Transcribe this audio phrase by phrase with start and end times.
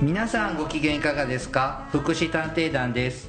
[0.00, 1.88] 皆さんご機嫌いかがですか？
[1.90, 3.28] 福祉探偵団です。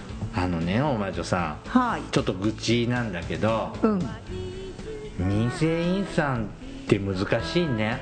[0.35, 1.69] あのねお魔女さん。
[1.69, 2.01] はい。
[2.11, 3.99] ちょっと愚痴なんだけどうん。
[5.19, 6.47] 民生委員さんっ
[6.87, 7.99] て難しいね。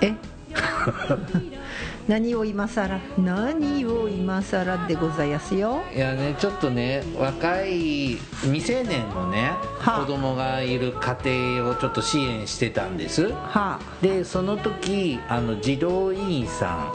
[0.00, 0.14] え？
[2.08, 5.82] 何を今さら何を今さらでございますよ？
[5.94, 10.00] いやねちょっとね若い未成年のねはあ。
[10.00, 13.32] 子供がいる家庭をちょっと支援してたんです。
[13.32, 16.90] はでその時あの児童委員さ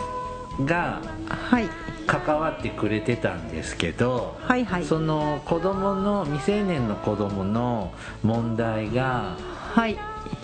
[0.59, 1.69] んがあはい
[2.05, 4.85] 関わってくれてたんですけど、はいはい。
[4.85, 9.37] その子供の未成年の子供の問題が
[9.73, 9.97] はい。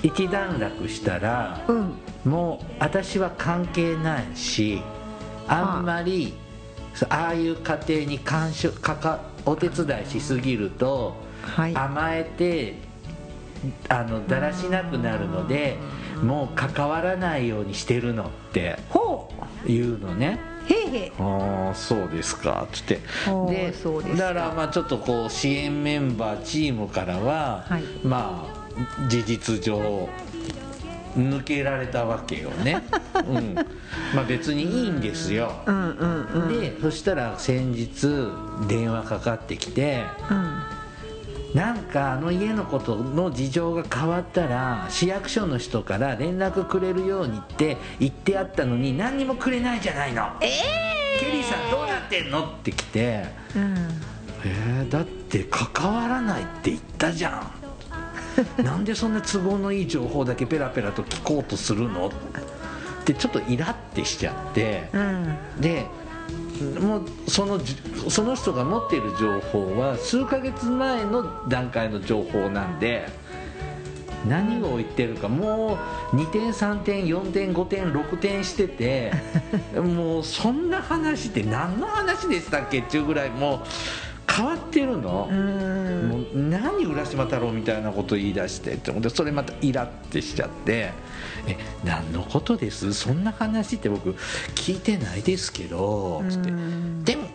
[0.03, 1.93] 一段落したらうん。
[2.25, 4.81] もう私は関係ないし
[5.47, 6.33] あんまり、
[7.09, 11.75] ああいう家庭に干渉かかお手伝いしすぎると、はい。
[11.75, 12.89] 甘えて
[13.89, 15.77] あのだらしなくなるので
[16.23, 18.77] もう関わらないようにしてるのって
[19.67, 20.39] いうのね
[20.69, 21.07] へいへ。
[21.07, 22.67] いああそうですか。
[22.71, 22.99] つって。
[23.49, 24.33] でそうですか。
[24.33, 27.83] だからまあちょっとこう支援メンバーチームからは、はい。
[28.03, 30.09] まあ事実上
[31.17, 32.83] 抜けられたわけよね、
[33.27, 33.55] うん、
[34.15, 35.51] まあ別にいいんですよ。
[35.65, 36.61] うんうんうん。
[36.61, 38.07] でそしたら先日
[38.67, 40.78] 電話かかってきてうん
[41.53, 50.27] なんかあの家のことの事情が変わったら市役所の人から連絡くれるようにって言ってあったのに何にもくれないじゃないの。
[50.41, 50.49] え
[51.19, 52.45] ケリーさんどうなってんの？
[52.45, 52.99] って来て。
[52.99, 53.75] えうん。
[54.45, 57.51] えー、だって関わらないって言ったじゃ
[58.59, 58.63] ん。
[58.63, 62.07] なんでそんな都合のいい情報だけペラペラと聞こうとするの？
[62.07, 62.11] っ
[63.05, 64.89] てちょっとイラってしちゃって。
[64.93, 65.35] うん。
[65.59, 65.87] で
[66.81, 67.75] もうそのじ
[68.09, 73.07] その人が持っている情報は数ヶ月前の段階の情報なんで
[74.27, 75.77] 何を言ってるかも
[76.11, 79.13] う2点3点4点5点6点してて
[79.79, 83.59] もうそんな話って何の話でしたっけっていうぐらいもう
[84.31, 85.27] 変わってるの。
[85.29, 86.09] うん。
[86.09, 90.91] もう何浦島太郎みたいなこと言い出してって思ってそれまたイラってしちゃって
[91.47, 92.93] 「え何のことです？
[92.93, 94.15] そんな話って僕
[94.55, 96.49] 聞いてないですけど」つって。
[96.49, 97.27] うん「でも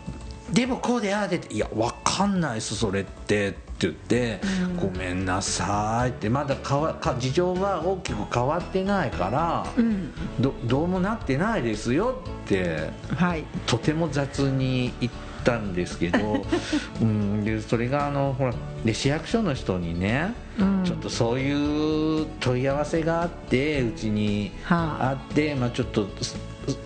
[0.52, 4.40] でもこうでああで」って「いやわかんないですそれって」って言って
[4.80, 6.28] 「ごめんなさい」って。
[6.28, 10.12] まだかわか事情は大きく変わってないからうん。
[10.38, 12.90] どどうもなってないですよって。
[13.16, 13.44] はい。
[13.66, 15.12] とても雑に言っ
[15.44, 16.44] たんですけど、
[17.00, 20.84] うん、でそれがあのほらで市役所の人にね、うん。
[20.84, 25.10] ちょっとそういう問い合わせがあってうちにはあ。
[25.10, 26.36] あって、まあ、ちょっとそ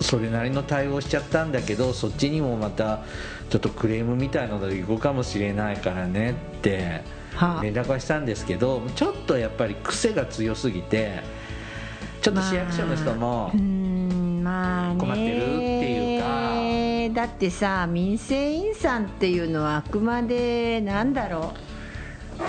[0.01, 3.01] それなりの対応しちゃったんだけどそっちにもまた
[3.49, 7.03] ちょっとクレームみたいのが行くかもしれないからねって
[7.35, 7.63] はあ。
[7.63, 11.23] 連絡はしたんですけどちょっとやっぱり癖が強すぎて
[12.23, 13.53] ちょっと市役所の人も。
[14.99, 15.68] 困ってるっていうか
[17.19, 21.53] だってさ民生委員さんっていうのはあくまでなんだろ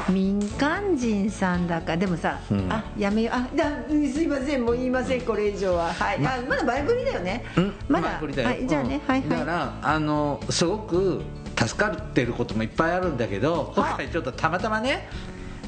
[0.07, 0.11] う？
[0.11, 2.71] 民間人さんだかでもさ、うん。
[2.71, 3.35] あやめよう。
[3.35, 5.91] あだうんすいませんもう言いませんこれ以上は。
[5.91, 7.45] はい、あまだ前振りだよね。
[7.57, 7.73] うん。
[7.87, 8.09] まだ。
[8.09, 9.11] はいじゃあね、うん。
[9.11, 9.29] はいはい。
[9.31, 11.23] だからあのすごく
[11.57, 15.09] 助かってることもいっぱいあるんだけど今回ちょっとたまたまね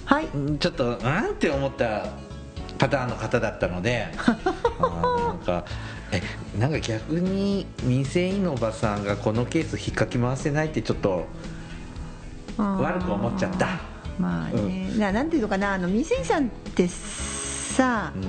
[0.06, 0.26] はい。
[0.26, 2.06] うんちょっとうんって思った
[2.78, 4.10] パターンの方だったので
[4.80, 5.66] なんか
[6.12, 6.22] え
[6.60, 11.26] なんか逆に民生委員のおばさんがこのケース引っかき回せないってちょっと
[12.58, 13.80] 悪く思っちゃった。
[14.20, 15.74] まあね、ななんていうのかな。
[15.74, 18.24] あの民生委員さんってさ、うん。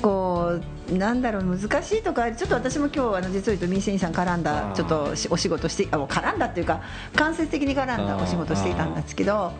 [0.00, 0.58] こ
[0.90, 6.82] うなんだろう難しいとかちょっと私も今日あの実を言うと民生委員さん絡んだちょっとしお仕事してあもう絡んだっていうか
[7.14, 9.52] 間接的に絡んだお仕事していたんですけど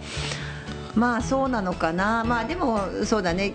[0.94, 2.24] まあそうなのかな。
[2.24, 3.52] まあでもそうだね。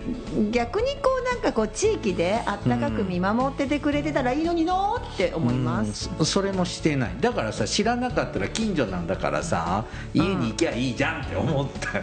[0.50, 6.18] 逆にこうなんかこう地域であったかく見守っててくれてたらいいのになって思います、うん。
[6.18, 7.16] そそれもしてない。
[7.20, 9.84] だからさ知らなかったら近所なんだからさ
[10.14, 12.02] 家に行きゃいいじゃんって思った、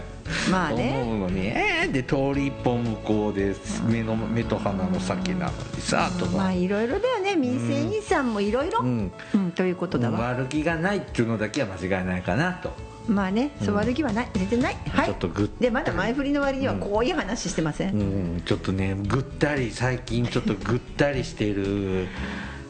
[0.52, 1.02] まあね。
[1.02, 3.56] 思うのにえー、で通り一本向こうで
[3.88, 7.36] 目の目と鼻の先なのにさとか、まあいろいろだよね。
[7.36, 8.80] 民生委員さんもいろいろ。
[8.82, 9.12] うん。
[9.34, 9.52] うん。
[9.52, 12.72] ということだわ、悪気がないっていうのだけは間違いないかなと
[13.08, 14.76] まあねそう悪気はない全然ない。
[14.90, 15.06] はい。
[15.08, 18.04] ちょっとグッでまだ前振りの割にはこういう話してません、う
[18.38, 22.08] ん、ちょっとねぐったり最近ちょっとぐったりしてる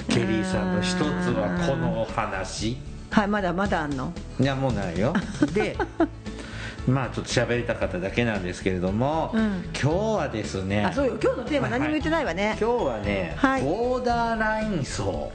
[0.09, 1.01] ケリーさんの一つ
[1.38, 2.77] はこのお話。
[3.12, 4.12] はいまだまだあんの？
[4.39, 5.13] いやもうないよ。
[5.53, 5.77] で
[6.88, 9.63] まあちょっと喋りたかっただけなんですけれども、うん。
[9.79, 11.18] 今日はですねあそうよ。
[11.21, 13.62] 今日のテーマ何も言ってないわね、今日はね、はい。
[13.62, 15.31] ボーダーライン層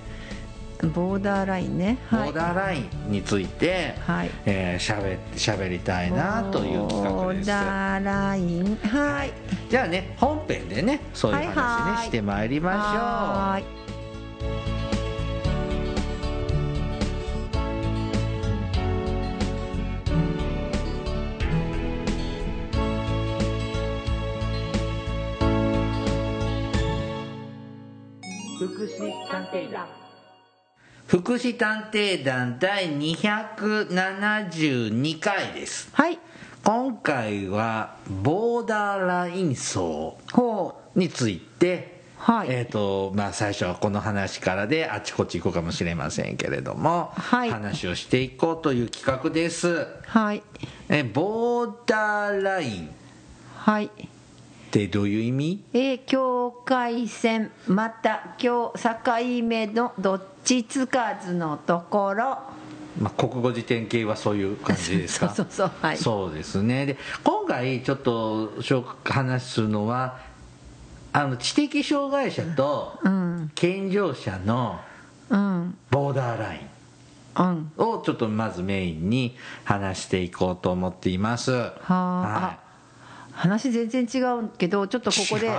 [0.86, 1.98] ボーダーラインね。
[2.08, 2.32] はい。
[2.32, 4.30] ボーダーラインについて、はい。
[4.46, 8.76] えー、しゃべしゃべりたいなという企画ボーですダーライン。
[8.76, 9.32] はい。
[9.68, 13.78] じゃあね本編でねそういう話ね、はいはいしてまいりまはーい。
[28.58, 29.86] 福祉探偵団
[31.08, 35.88] 福祉探偵団第272回です。
[35.94, 36.18] はい。
[36.62, 42.48] 今回はボーダーライン層ほについてはい。
[42.50, 47.50] えーとまあ、最初はこの話からであちこち行くかもしれませんけれども、はい。
[47.50, 49.68] 話をしていこうという企画です。
[49.68, 50.42] うはい。
[50.90, 52.86] えボーダーライン。
[52.86, 52.90] っ
[53.56, 53.90] はい
[54.68, 55.64] ってどういう意味？
[55.72, 62.38] えー境界線また境境目のどっちつかずのところ
[63.00, 68.52] まあ、国語辞典系はそういう感じですかそうそうそうはいそうですねで今回ちょっと
[69.04, 70.18] 話するのは
[71.12, 72.98] あの知的障害者と
[73.54, 74.80] 健常者の
[75.90, 76.60] ボーダーライ
[77.40, 82.58] ンをちょっとまずメインに話していこうと思っていますはあ
[83.38, 85.50] 話全然違うけどちょっとここで違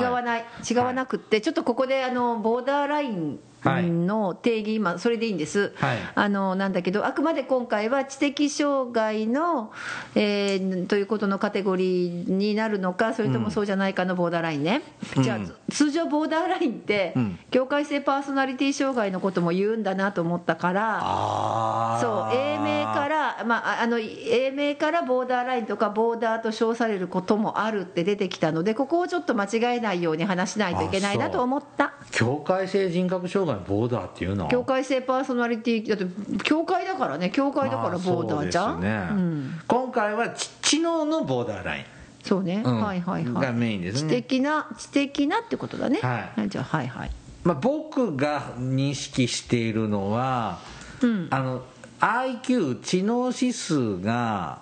[0.00, 5.98] わない、違わなくってちょっとここであのボーダーラインはいの定義今それでいいんです、はい。
[6.14, 9.72] あのなんだけどあくまで今回は知的障害の、
[10.14, 14.82] えーということのカテゴリーになるのかそれともそうじゃないかのボーダーラインね、
[15.16, 15.22] うん。
[15.22, 17.38] じゃあ通常ボーダーラインって、うん。
[17.50, 31.94] 境界性パーソナリティ障害のことも言うんだなと思ったからそう A 名から、まあ、ああの A 名からボーダーラインとかボーダーと称されることもあるって出てきたのでここをちょっと間違えないように話しないといけないなと思った。
[32.10, 37.30] 境界性人格障害のボーダーっていうの境界性パーソナリティだって境界だからね。
[37.30, 39.08] 境界だからボーダーじゃん、ね。
[39.10, 41.84] うん、今回は知知能のボーダーライン。
[42.22, 42.80] そうね、うん。
[42.82, 44.10] はいはいはがいメインですね。
[44.10, 46.00] 知的な知的なってことだね。
[46.00, 46.48] はい。
[46.48, 47.10] じゃあはいはい。
[47.42, 50.58] まあ、僕が認識しているのは、
[51.00, 51.28] うん。
[51.30, 51.62] あの
[52.00, 54.60] IQ 知能指数が、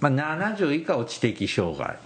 [0.00, 1.96] まあ、70以下を知的障害。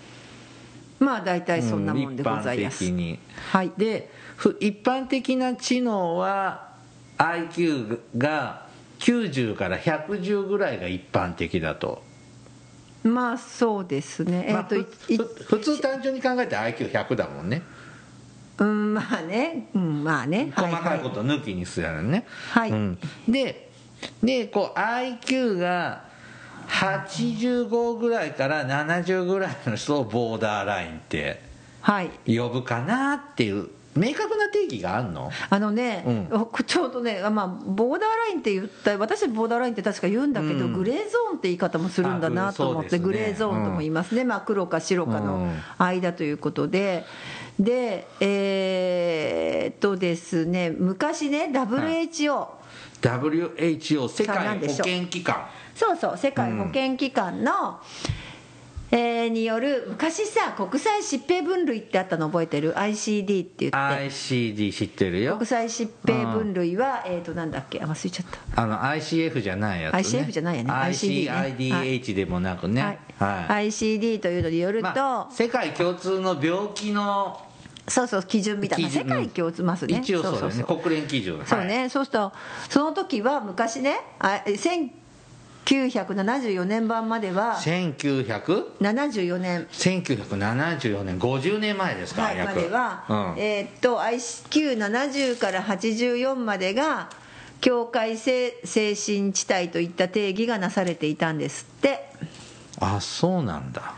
[0.99, 3.19] まあ大体そんなもんでございまうんす、一般的に。
[3.51, 3.73] はい。
[3.77, 4.24] でふ
[4.61, 6.75] 一般的な知能は
[7.19, 8.67] IQ が
[8.99, 12.03] 90から110ぐらいが一般的だと、
[13.03, 14.47] まあそうですね。
[14.49, 17.63] えっ、まあといいふふ普通単純に考えて IQ100 だもんね。
[18.59, 19.69] うんまあね。
[19.75, 20.53] うんまあね。
[20.55, 22.71] 細かいこはと抜きにするね、はい。
[22.71, 22.99] うん、
[23.29, 23.71] で
[24.23, 26.05] でこう IQ が
[26.69, 31.41] 85ぐらいから70ぐらいの人をボーダーラインって
[31.83, 32.11] はい。
[32.27, 35.31] 呼ぶかなっていう明確な定義があるの？
[35.51, 40.73] あのね、うちょうどね、あまあ、ボーダーラインって言った私ボーダーラインって確か言うんだけど、うん。
[40.73, 43.05] グレーゾーンって言い方もするんだなと思って、ね。
[43.05, 45.49] グレーゾーンとも言いますね、まあ、黒か白かの
[45.79, 47.05] 間ということで、
[47.59, 52.47] で、えーっとですね、昔ね、WHO、
[53.01, 55.47] WHO 世界保健機関。
[55.75, 57.81] そうそう、世界保健機関の、
[58.97, 63.77] えーによる、昔さ、国際疾病分類ってあったの覚えてる ?ICD って言って。
[63.77, 65.35] ICD 知ってるよ。
[65.35, 67.81] 国際疾病分類は、えー、となんだっけ？
[67.81, 68.63] あ忘れちゃった。
[68.63, 69.99] あの ICF じゃないやつね。
[70.21, 70.71] ICF じゃないやね。
[70.71, 71.55] ICD ね。
[71.59, 73.01] ICIDH でもなくね。
[73.19, 77.41] はい、ICD というのによると、まあ、世界共通の病気の
[77.89, 79.99] そうそう基準みたいな、世界共通ますね。
[79.99, 80.65] 一応そうだよね。
[80.65, 81.69] 国連基準そうはい。
[81.69, 81.89] ね。
[81.89, 82.33] そうすると
[82.71, 84.41] その時は昔ねあ
[85.65, 89.67] 1974年版までは1900 74年。
[89.73, 91.19] 1974年。
[91.19, 93.35] 50年前ですか、はい、ま約では、うん。
[93.39, 97.09] えーっと IQ70 から84までが
[97.61, 102.11] 境界性精神地帯といった定義がなされていたんですって。
[102.81, 103.95] あそうなんだ。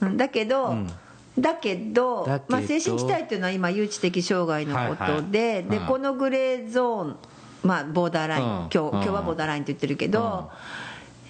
[0.00, 0.90] うんだけど、ん。
[1.38, 5.64] だけどまあ、精神地帯っていうのは今有知的障害のことで,、はいはい。
[5.64, 5.86] でうん。
[5.86, 7.16] このグレーゾーン、
[7.62, 8.50] まあ、ボーダーライン、うん。
[8.50, 10.50] 今日今日はボーダーラインって言ってるけど、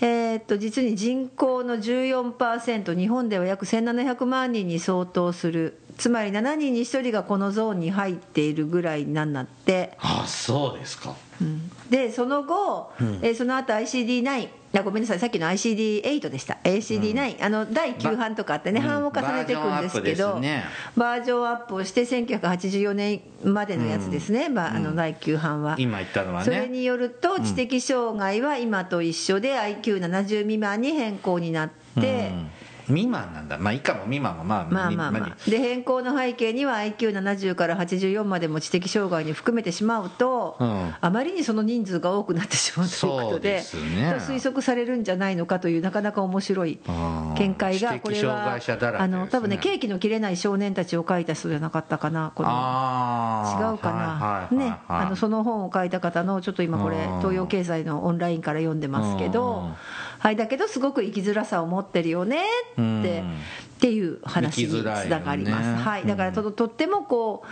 [0.00, 5.78] えーっと実に人口の14%日本では約1700万人に相当する。
[5.96, 11.14] つまり7人に1人がこのゾーンに入っているぐらいなんだって、あそうですか。
[11.40, 11.70] うん。
[11.90, 14.48] でその後、えーその後 ICD9
[14.78, 16.58] あごめんなさいさっきの ICD8 でした。
[16.64, 18.86] ACD9、あの第9版とかあってね、うん。
[18.86, 20.64] 版を重ねていくんですけど、バージョンアップですね。
[20.96, 25.76] バージョンアップをして1984年までのやつですね、まあ、あの第9版は。
[25.78, 32.50] 今言ったのはそれねによると知的障害は今と一緒で IQ70 未満に変更になって、うん
[32.86, 33.58] 未満なんだ。
[33.58, 34.04] まあ以下も。
[34.04, 35.50] 未満もまあまあまあまあ。
[35.50, 40.94] で変更の背景には IQ70 から84までも知的障害に含めてしまうと、うん。
[41.00, 47.34] あまりにその人数が多くなってしまうということそうで推測されるんじゃないのかというなかなか面白いうん。
[47.36, 57.18] 見解がこれは障害者だらけあの多分ねケーキの切れない少年たちを書いた人じゃなかったかなこの違うかな、はいはいはいね、あのその本を書いた方のちょっと今これうん。
[57.18, 59.32] 東洋経済のオンラインから読んでますけうん。
[59.32, 59.70] ど、
[60.18, 62.42] はい、だけどすごく生きづらさを持ってるよね
[62.72, 63.34] って、うん。
[63.76, 67.44] っていう話につながります、はい、だからととってもこ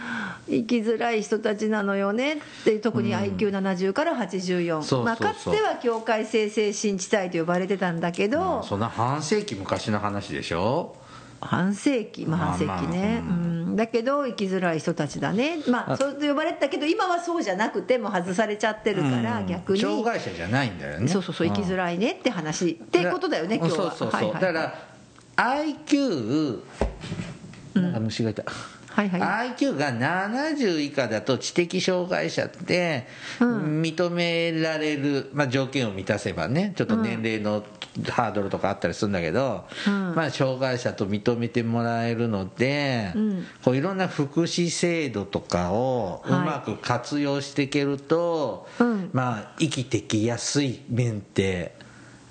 [0.49, 5.05] う生きづらい人たちなのよねって特に IQ70 から84、そうそうそう。
[5.05, 10.97] まあ、かつては境界性精神地帯と呼ばれてたんだけど、そんな半世紀昔の話でしょ？
[11.45, 15.59] 半世紀まあ半世紀ね、まあまあうん、だけど生きづらい人たちだね。
[15.69, 19.47] まあそう呼ばれてたけど今はそうじゃなくてもう外されちゃってるからうん。
[19.47, 19.81] 逆に。
[19.81, 21.09] 障害者じゃないんだよね。
[21.09, 22.71] そうそうそう生きづらいねって話。
[22.71, 23.93] ってことだよね今日は。
[23.93, 24.75] そうそうそう、だから
[25.37, 26.61] IQ
[27.75, 28.45] なんか虫がいた、
[28.89, 29.51] はいはい。
[29.51, 33.07] IQ が70以下だと知的障害者って
[33.41, 33.83] うん。
[33.83, 37.65] 認められる、まあ、条件を満たせばねちょっと年齢の
[38.11, 40.15] ハードルとかあったりするんだけど、うん。
[40.15, 43.47] まあ、障害者と認めてもらえるので、うん。
[43.65, 46.47] こういろんな福祉制度とかをうはい。
[46.47, 49.11] まく活用していけると、うん。
[49.13, 51.77] まあ生きてきやすい面って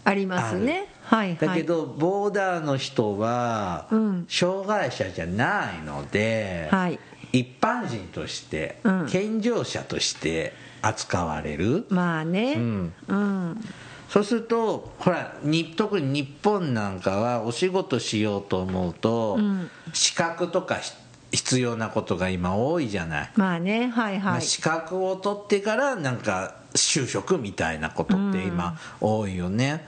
[0.03, 0.87] ありますね。
[1.03, 1.37] はいはい。
[1.37, 4.25] だけど、ボーダーの人はうん。
[4.27, 6.99] 障害者じゃないので、はい。
[7.31, 9.07] 一般人として、うん。
[9.09, 12.55] 健常者として扱われる、まあね。
[12.55, 12.93] うん。
[13.07, 13.65] うん
[14.13, 19.71] そうするとほらに特に日本なんかはお仕事しようと思うと、うん。
[19.91, 20.93] 資格とかし
[21.31, 29.83] 必要なことが今多いじゃない、まあねはいまあ、はい資格を取ってからなんか就職みたいなことって今多いよね、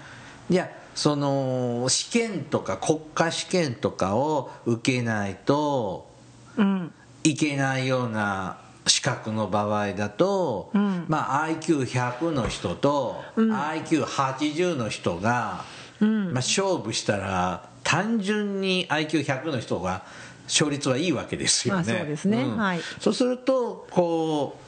[0.50, 6.10] いやその試験とか国家試験とかを受けないと
[6.58, 6.91] うん。
[7.24, 11.06] いけないような資格の場合だと、うん。
[11.08, 13.54] まあ、IQ100 の人とうん。
[13.54, 15.65] IQ80 の人が、
[16.00, 16.25] うん。
[16.25, 20.04] まあ、勝負したら単純に IQ100 の人が
[20.46, 21.94] 勝率はいいわけですよね。
[21.94, 22.46] まあそうですね。
[22.46, 22.80] はい。
[23.00, 24.64] そうするとこう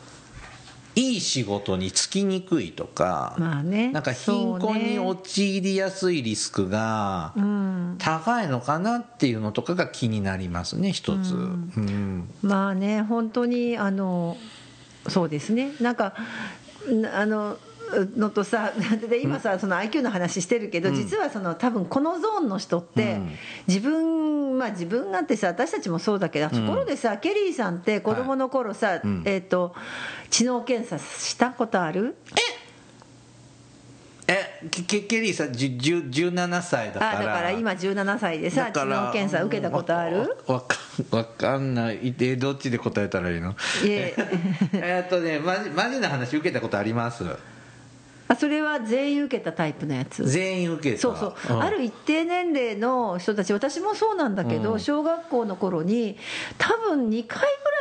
[0.97, 7.95] いい仕事に就きにくいとか、まあねなんか貧困に陥りやすいリスクがうん。
[7.99, 12.29] 高いのかなっていうのとかが気になりますね一つ、うん。
[12.41, 14.37] まあね本当にあの
[15.07, 15.71] そうですね。
[15.79, 16.15] なんか
[16.89, 17.59] なあの
[18.15, 18.71] のとさ
[19.09, 23.31] で今さその IQ の話してるけど、実はその多分このゾーンの人って、うん。
[23.67, 29.23] 自分まあ自分なんてさ私たちもそうだけど、ところでさケリーさんって子供の頃さ、うん。
[29.25, 29.73] えっ、と
[30.29, 32.15] 知能検査したことある？
[34.29, 37.19] えケケケリーさんじゅじゅ17歳だから。
[37.19, 40.35] あだから今17歳でさ知能検査受けたことある？
[40.47, 40.75] わわか
[41.11, 42.13] わかんない。
[42.19, 43.51] えどっちで答えたらいいの？
[43.51, 43.53] い
[43.89, 44.13] え。
[44.73, 47.23] えっとねマジマジな話受けたことあります？
[48.29, 50.27] あそれは全員受けたタイプのやつ。
[50.27, 51.01] 全員受けた。
[51.01, 51.61] そうそう、ん。
[51.61, 54.79] ある一定年齢の人たち私もそうなんだけど、うん。
[54.79, 56.17] 小学校の頃に
[56.57, 57.39] 多分2回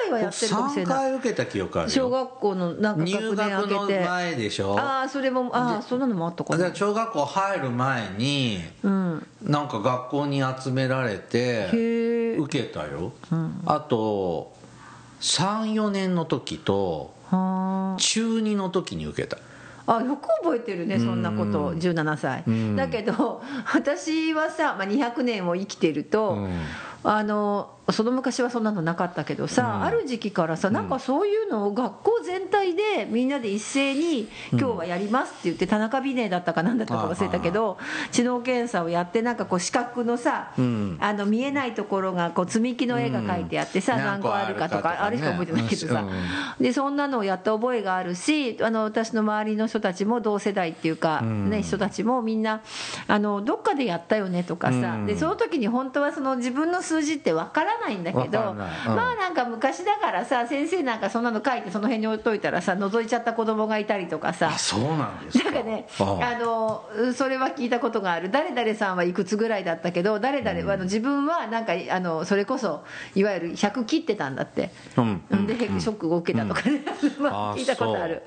[0.09, 0.99] ぐらいはやってるかもしれ3ない。
[0.99, 1.95] 回受けた記憶あるよ。
[1.95, 4.05] 小学校のなんか入学年学の開けて。
[4.09, 4.79] 前でしょ？
[4.79, 6.75] ああそれもああそんなのもあったかな。
[6.75, 9.27] 小学校入る前にうん。
[9.43, 13.13] なんか学校に集められて受けたよ、
[13.65, 14.53] あと
[15.21, 19.39] 34年の時とは中2の時に受けた
[19.87, 21.75] ああよく覚えてるねそんなこと。
[21.75, 22.43] 17歳。
[22.47, 22.77] うん。
[22.77, 26.61] だけど 私はさ、まあ、200年を生きてると、うん。
[27.05, 29.83] あのその昔はそんなのなかったけどさ、うん。
[29.85, 37.79] ある時期からさなんかそういうのを学校全体でみんなで一斉に「今日はやります」って言って田中美玲だったか何だったか忘れたけど
[38.11, 40.99] 知能検査をやってなんかこう四角のさ、うん。
[41.01, 44.05] あの見えないところがこう積み木の絵が描いてあってさ、うん。
[44.05, 46.05] 何個あるかとかあれしか覚えてないけどさ、
[46.59, 51.51] うでそんなのをやった覚えがあるしあの私の周りの人たちも同世代っていうか、うん。
[51.51, 52.63] ね、人たちもみんな
[53.07, 55.07] あのどっかでやったよねとかさ、うん。
[55.07, 57.97] でその時に本当はその自分の数数字ってわからない。
[57.97, 58.59] んだけどうん。
[58.59, 64.51] まあなんか昔だからさ先生なんかそんなの書いてその辺に置いといたらさ覗いちゃった子供がいたりとかさ。
[64.55, 65.45] あそうなんですか。
[65.45, 66.39] なんかねああ。
[66.39, 68.31] のそれは聞いたことがある。
[68.31, 75.47] 誰々さんはいくつぐらいだったけど誰々、あの自分はなんかあのそれこそいわゆる100切ってたんだって、うん。
[75.47, 76.83] でへショックを受けたとかね、
[77.21, 78.23] まあ、あ聞いたことある。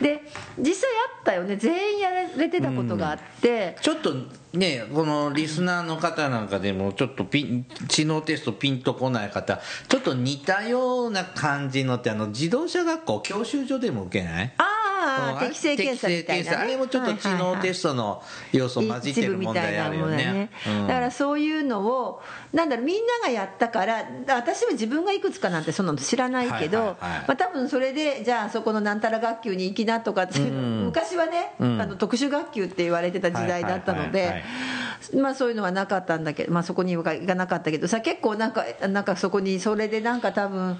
[0.00, 0.22] で
[0.58, 1.56] 実際あったよね。
[1.56, 4.14] 全員やられてたことがあって、ちょっと
[4.52, 9.60] ねこのリスナーの方なんかでもちょっとピン知能テストピンとこない方。
[9.88, 14.52] ちょっと似たような感じのってあの自動車学校教習所でも受けない？
[14.58, 14.64] あ
[15.04, 18.22] うんあ適正検査みたいな、ね、あれもちょっと知能テストの
[18.52, 20.14] 要素混じってる問題あるよね。
[20.16, 20.88] 一部みたいなものうん。
[20.88, 22.22] だからそういうのを
[22.52, 30.86] なんだろうみんながやったから私は自分がいくつかなんてそんなの知らないけど、まあ、多分それでじゃあそこのなんたら学級に行きなとかって、ん。
[30.86, 31.80] 昔はね、うん。
[31.80, 34.44] あの特殊学級って言われてた時代だったのではい
[35.14, 40.78] まあそういうのはなかったんだけど、まあ、そこには行かなかったけどさ結構なんかなんかそこにそれでなんか多分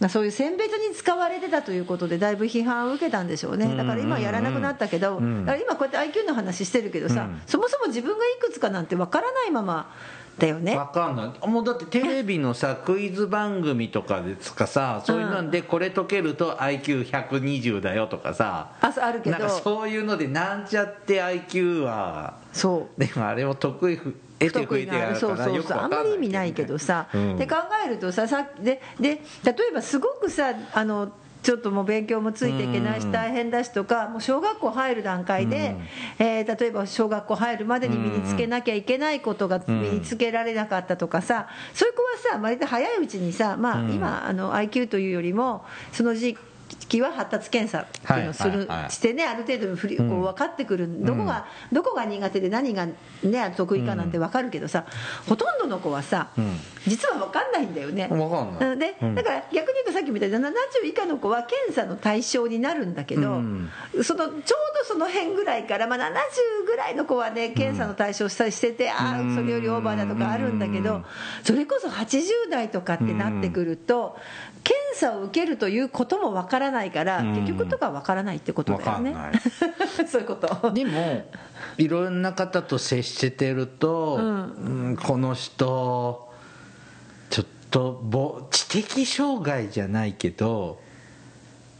[0.00, 3.76] まあそういう選別に使われてたということでだいぶ批判を受けたんでしょうね。
[3.76, 5.44] だから今はやらなくなったけど、ん。
[5.44, 7.42] だから今こうやって IQ の話してるけどさ、うん。
[7.46, 9.92] そもそも自分がいくつかなんてわからないまま
[10.38, 10.76] だよね。
[10.76, 11.48] わかんない。
[11.48, 18.72] もうだってテレビのさクイズ番組とかですかさそういうのでこれ解けると IQ120 だよとかさ。
[18.80, 19.38] あそうあるけど。
[19.38, 23.00] なんかそういうのでなんちゃって IQ はそう。
[23.00, 27.36] でもあれも得意不得て増えてがあるそうからよくそうそうあんまり意味ないけどさ、うん。
[27.36, 35.76] で考えるとささでで例えばすごくさあのちょっともう勉強もついていけないしうん大変だしとかもう小学校入る段階で、
[36.18, 43.92] えー例えば小学校入るまでに身につけなきゃいけないことが身につけられなかったとかさそういう子はさ割と早いうちにさ、まあ、うん。
[43.92, 46.36] 今あの IQ というよりもその時
[46.88, 54.86] 期は発達検査っていうのをする、してねある程度ふりこう分かってくる、どこがどこが苦手で何が、ね、得意かなんて分かるけどさ、
[55.28, 56.42] ほとんどの子はさ、ん。
[56.86, 58.08] 実は分かんないんだよね。
[58.10, 58.72] わかんない。
[58.72, 59.14] うんでうん。
[59.14, 60.50] だから逆に言うとさっきみたいに70
[60.84, 63.70] 以下の子は検査の対象になるんだけど、うん。
[64.02, 64.42] そのちょうど
[64.86, 66.02] その辺ぐらいから、まあ、70
[66.66, 71.04] ぐらいの子はね検査の対象してて、ああそれよりオーバーだとかあるんだけど、
[71.42, 74.16] それこそ80代とかってなってくると、
[74.64, 77.34] 検査を受けるということも分からないから、うん。
[77.34, 79.14] 結局とか分からないってことだよね。
[80.06, 80.70] そういうこと。
[80.72, 81.24] でも
[81.76, 84.88] いろんな方と接してると、うん。
[84.88, 86.28] うんこの人
[87.30, 90.80] ちょっとぼ知的障害じゃないけど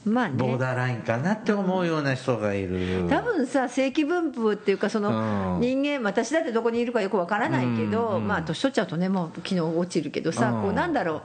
[0.04, 0.34] まあね。
[0.36, 5.60] ボーダーラインかなって思うような人がいる、多分さ正規分布っていうかそのうん。
[5.60, 8.26] 人間私だってどこにいるかよくわからないけど、うん。
[8.26, 10.62] まあ年取っちゃうとねもう昨日落ちるけどさ、うん。
[10.62, 11.22] こうなんだろう。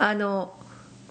[0.00, 0.52] あの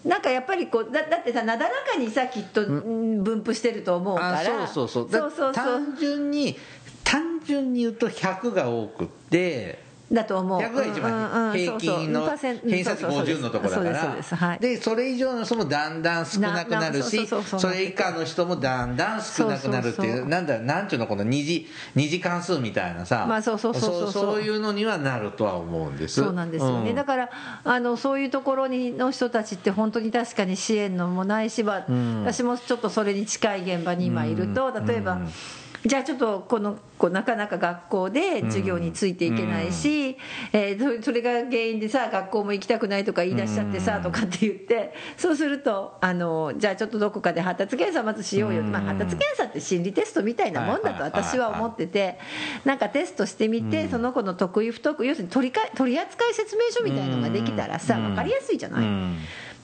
[0.06, 3.24] なんかやっぱりこうだだってさなだらかにさきっとうん。
[3.24, 4.64] 分布してると思うから。
[4.64, 5.12] あそうそうそう。
[5.12, 5.66] だそうそうそう。
[5.66, 6.56] 単純に
[7.04, 10.62] 単純に言うと100が多くってだと思う。
[10.62, 14.58] 100が一番平均の偏差値50のところだから。
[14.58, 23.26] でそれ以上の人もだんだん少なくなるしなそれ以下の人もだんだん少なくなるっていそうなんだなんちゅうのこの二次二次関数みたいなさ。
[23.28, 26.22] まあそういうのにはなるとは思うんです。
[26.22, 26.96] そうなんですよね、うん。
[26.96, 27.30] だから
[27.64, 32.24] あのそういうところにの人たちって本当に確かに支援のもないし、まあん。
[32.24, 34.86] 私もちょっとそれに近い現場に今いると、うん。
[34.86, 35.30] 例えば、うん
[35.88, 40.18] じゃあちょっとこのこうなかなか学校で授業についていけないし、
[40.52, 48.72] えーそそれが原因でさ学校も行きたくないとか言い出しちゃってさ、とかって言ってそうするとあのじゃあちょっとどこかで発達検査まずしようよ、うん。
[48.72, 52.18] まあ、発達検査って心理テストみたいなもんだと私は思ってて
[52.66, 58.04] なんかテストしてみて、その子の得意不得意要するに取りか取扱説明書みたいのができたらさうん。
[58.08, 59.18] 分かりやすいじゃない、うん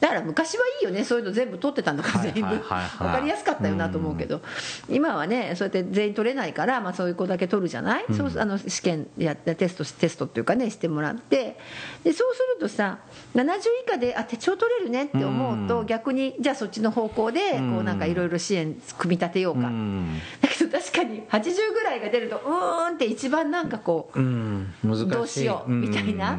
[0.03, 1.05] だから昔はいいよね。
[1.05, 2.49] そういうの全部取ってたんだからはい全部。
[2.49, 4.41] 分かりやすかったよなと思うけど。
[4.89, 11.57] 今はねそうやって全員取れないから、まあ、そういう子だけ取るじゃない、そうあの試験やってテストテストっていうかねしてもらって
[12.03, 12.99] でそうするとさ
[13.33, 15.85] 70以下であ手帳取れるねって思うと、うん。
[15.85, 20.19] 逆にじゃあそっちの方向でこうなんかいろいろ支援組み立てようか、うん。
[20.41, 24.73] だけど確かに80ぐらいが出るとうーんって一番なんかこううん。
[24.83, 25.07] 難しい。
[25.09, 26.37] どうしようみたいな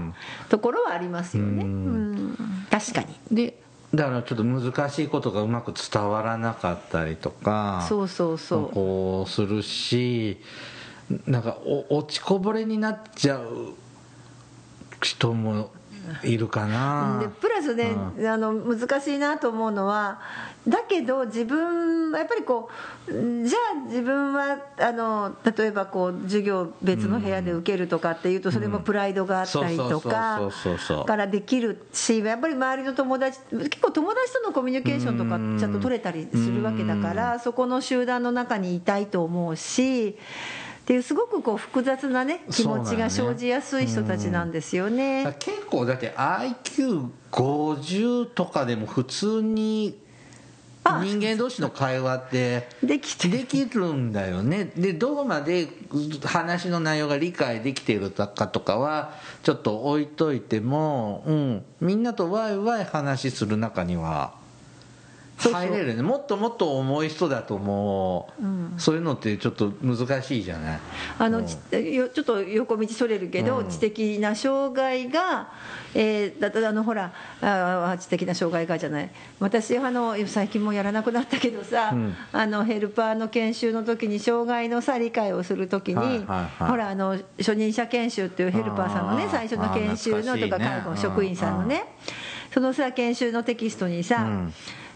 [0.49, 1.69] ところはありますよね、うん。
[1.69, 1.99] う
[2.33, 2.37] ん。
[2.71, 3.17] 確かに。
[3.31, 3.59] で
[3.95, 8.71] だからちょっと難しいことがうまく伝わらなかったりとかそうそうそう。
[8.71, 10.39] こうするし
[11.27, 13.75] なんかお落ちこぼれになっちゃう
[15.05, 15.71] 人も
[16.23, 17.19] いるかな。
[17.21, 17.95] でプラスね、
[18.27, 20.21] あの難しいなと思うのは
[20.67, 22.69] だけど自分やっぱりこ
[23.07, 30.51] うじゃあ自分はあの例えばこう授業別の部屋で受けるとかっていうとそれもプライドがあったりとか
[31.07, 40.17] からできるしやっぱり周りの友達結構友達とのコミュニケーションとかちゃんと取れたりするわけだからそこの集団の中にいたいと思うし
[40.85, 45.35] っていうすごくこう複雑なね気持ちが生じやすい人たちなんですよね。
[45.39, 49.99] 結構だって IQ50 とかでも普通に
[50.85, 54.73] 人間同士の会話ってできてできるんだよね。
[54.77, 55.69] でどこまで
[56.23, 64.44] 話の内容が理解できているかとかはちょっと置いといても、うん、みんなとワイワイ話する中には
[65.37, 66.03] 入れるね。
[66.03, 70.81] もっともっと重い人だともう、うん、そういうのってちょっと難しいじゃない？
[71.19, 75.49] あの、うん、ちょっと横道それるけど、うん、知的な障害が、
[75.95, 79.11] えー、だだあのほらあ知的な障害がじゃない。
[79.41, 81.95] 私あの最近もやらなくなったけどさ、
[82.33, 91.85] あのヘルパーの研修の時に障害のさ理解をする時に、はいはいはい、ほらあの初任者研修っていうヘルパーさんのね最初の研修のとか介護職員さんのね。
[92.53, 94.29] そのさ研修のテキストにさ、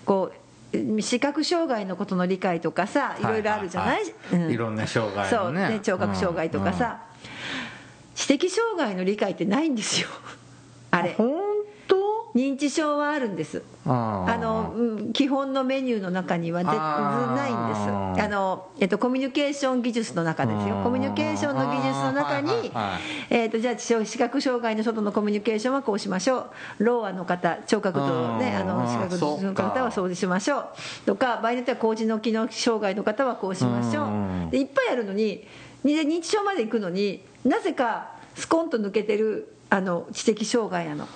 [0.09, 0.33] こ
[0.73, 5.53] う視覚障害のことの理解とかさいろいろあるじゃない、はいろんな障害、ね、そう。
[5.53, 7.29] ね聴覚障害とかさ、うん、
[8.15, 10.09] 知的障害の理解ってないんですよ。
[10.91, 11.15] あれ
[12.39, 13.63] 認知症はあるんです。
[13.85, 14.73] あの、
[15.13, 16.77] 基本のメニューの中にはでな
[17.49, 18.25] いんです。
[18.25, 20.81] あの、えっと、コミュニケーション技術の中ですよ。
[20.85, 22.71] コミュニケーションの技術の中に、
[23.31, 26.85] えっと、じゃあ視覚障害の外のコミュニケーションはこうしましょう。
[26.85, 30.67] ろうあの方聴覚と、ね、あの視覚の方はそうしましょう。
[31.07, 34.05] とか場合によっては高知の機能障害の方はこうしましょ
[34.49, 34.51] う。
[34.53, 35.45] でいっぱいあるのに
[35.85, 41.09] 認知症まで行くのになぜかスコンと抜けてるあの知的障害なの。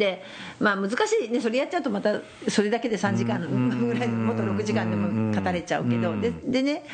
[0.00, 0.24] で
[0.58, 6.18] まあ難しいねそれやっちゃうとまたそれだけで3時間ぐらいもっと6時間でも語れちゃうけど。
[6.20, 6.84] ででね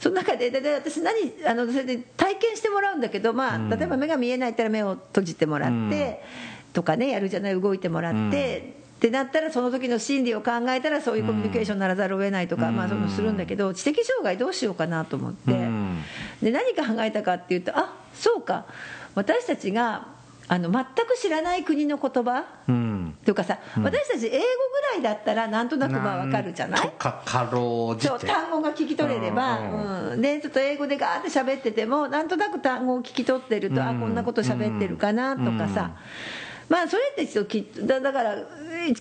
[0.00, 1.16] その中でで私何
[1.46, 6.22] あのそれで体験してもらうんだけど、まあ、例えば目が見えないったら目を閉じてもらって、
[6.74, 8.74] とかねやるじゃない動いてもらって。
[8.96, 15.52] ってなったらその時の心理を考えたらそういうコミュニケーションにならざるを得ないとか、まあ、そのするんだけど知的障害どうしようかなと思って。
[16.42, 18.64] で何考えたかっていうとあそうか。
[19.14, 20.08] 私たちが
[20.48, 24.42] あの全く知らない国の言葉、うん、というかさ、うん、私たち英語ぐ
[24.94, 26.92] らいだったらなんとなくまあ分かるじゃない？
[26.98, 28.26] かかろうじて。
[28.26, 35.90] 単語が聞き取れれば、うんうん、でちょっと英語でガーって喋っててもなんとなく単語を聞き取ってると、うん、あこんなこと喋ってるかなとかさ、
[36.68, 38.36] まあそれってちょっときだだから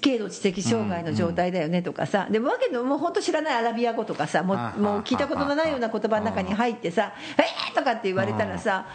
[0.01, 8.87] 軽度知的障害の状態だよねとかさ、でもわけでもう本当知らないアラビア語とかさもうもう聞いたことのないような言葉の中に入ってさ「えー!」とかって言われたらさ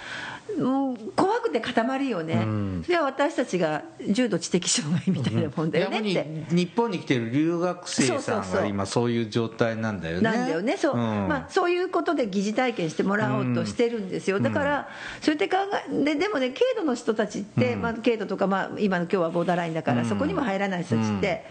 [1.16, 10.22] 怖くて固まるよね、うん、それは私たちが重度知的障害みたいなもんだよねって、うん、日本に来てる留学生さんは今そういう状態なんだよね。
[10.22, 14.40] なんだよねそう、うん、まあ、そういうことで疑似体験してもらおうとしてるんですよ。
[14.40, 14.88] だから
[15.20, 15.56] そうやって考
[15.90, 21.44] えででもね軽度の人たちって、まあ、軽度とか、まあ、今の今日はボーダーラインだからそこにも入らない人たちって、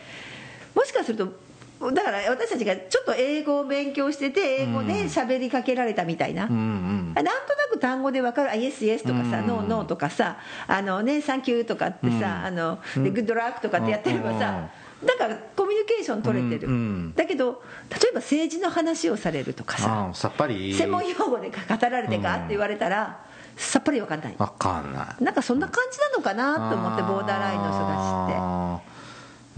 [0.75, 1.48] もしかすると
[1.79, 7.35] だから私たちがちょっと英語を勉強してて英語で喋りかけられたみたいな、うんうん、なんとな
[7.71, 10.37] く単語で分かる「あイエスイエス」とかさ「ノーノー」とかさ
[10.67, 14.69] 「あのねサンキュー」とかってさ「あのでグッドラック」とかってやってればさ
[15.05, 20.73] だからコミュニケーション取れてる、うんうん、だけど例えば政治の話をされるとかささっぱり。
[20.73, 21.55] 専門用語で語
[21.89, 23.19] られてかって言われたら、
[23.55, 24.35] さっぱり分かんない。
[24.37, 25.23] 分かんない。
[25.23, 28.98] なんかそんな感じなのかなと思ってボーダーラインの人たちって。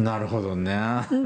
[0.04, 0.78] なるほどね。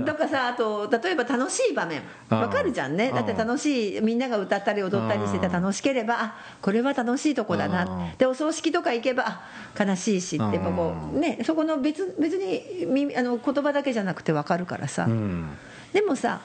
[0.06, 2.02] とかさあと例えば楽しい場面。
[2.30, 3.12] わかるじゃんね。
[3.12, 8.12] だって楽しいみんなが歌ったり踊ったりしてた楽しければあこれは楽しいとこだな。
[8.18, 9.42] でお葬式とか行けば
[9.80, 15.50] 悲しいしってこうねそこの別別にあの言葉だけじゃなくてわかるからさ、うん、
[15.94, 16.42] でもさ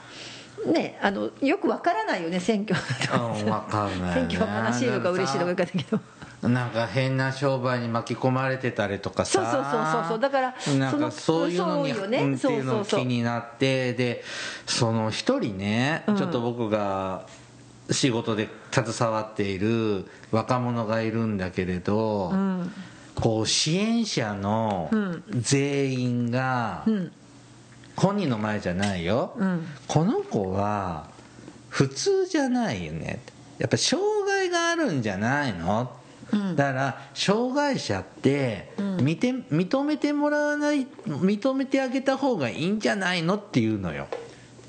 [0.67, 2.79] ね、あのよくわからないよね選挙。
[2.79, 6.01] とか、ね、選挙は悲しいのか嬉しいのか分かんないけど。
[6.49, 9.33] なんか変な商売に巻き込まれてたりとかさ。
[9.33, 13.93] そうそうそうそうだからなんかそういうのに、ね、っていうの気になって。
[13.93, 14.25] で
[14.67, 17.27] その一人ね、ちょっと僕が
[17.91, 22.73] 仕事で携わっている若者がいるんだけれど、うん、
[23.15, 24.91] こう支援者の
[25.31, 26.85] 全員が、
[28.01, 31.09] 本人の前じゃないよ、うん、この子は
[31.69, 33.23] 普通じゃないよね。
[33.59, 35.93] やっぱ障害があるんじゃないの？
[36.57, 43.37] だから障害者って見て認めてもらわない認めてあげた方がいいんじゃないの？
[43.37, 44.09] っていうのよ。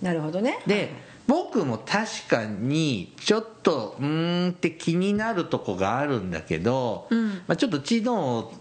[0.02, 0.60] なるほどね。
[0.68, 0.90] で
[1.28, 8.52] 僕も確かにちょっとうんって気になるとこがあるんだけど、うん、まあ、ちょっと知能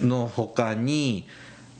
[0.00, 1.26] のほかに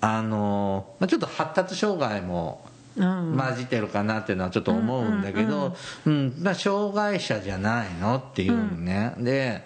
[0.00, 2.64] あの、まあ、ちょっと発達障害も
[2.96, 9.62] 混じってるかなっていうのはちょっと思うんだけど、うん、まあ、障害者じゃないのっていうね、で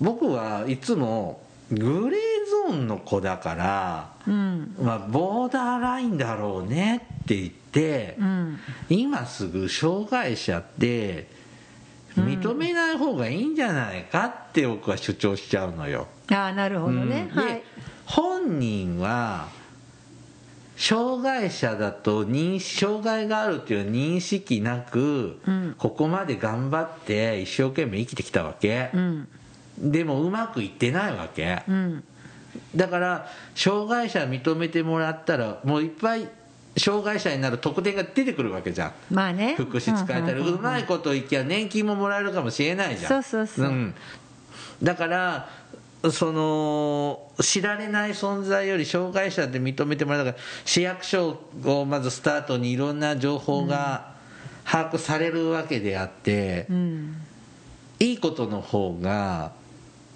[0.00, 2.20] 僕はいつもグレー
[2.68, 11.28] ゾーンの子だから、うん、まあ、ボーダーラインだろうねって言って、うん、今すぐ障害者って
[12.16, 17.62] 認めない方がいいんじゃないかって僕は主張しちゃうのよ、ああなるほどね、はい
[18.06, 19.48] 本人は
[20.76, 25.74] 障害者だと認障害があるっていう認識なく、うん。
[25.78, 29.28] ここまで頑張って一生懸命生きてきたわけ、うん。
[29.78, 32.04] でもうまくいってないわけ、うん。
[32.74, 36.28] だから障害者認めてもらったらもういっぱい
[36.76, 38.92] 障害者になる特典が出てくるわけじゃん。
[39.10, 39.54] まあね。
[39.56, 43.22] 福祉使えたりうまいこといきゃ年金ももらえるかもしれないじゃん。
[43.22, 43.94] そうそうそうん。
[44.82, 45.48] だから
[46.10, 54.12] その知られない存在より障害者で認めてもらうだから市役所をまずスタートにいろんな情報が
[54.64, 57.16] 把握されるわけであって、うん。
[58.00, 59.52] いいことの方が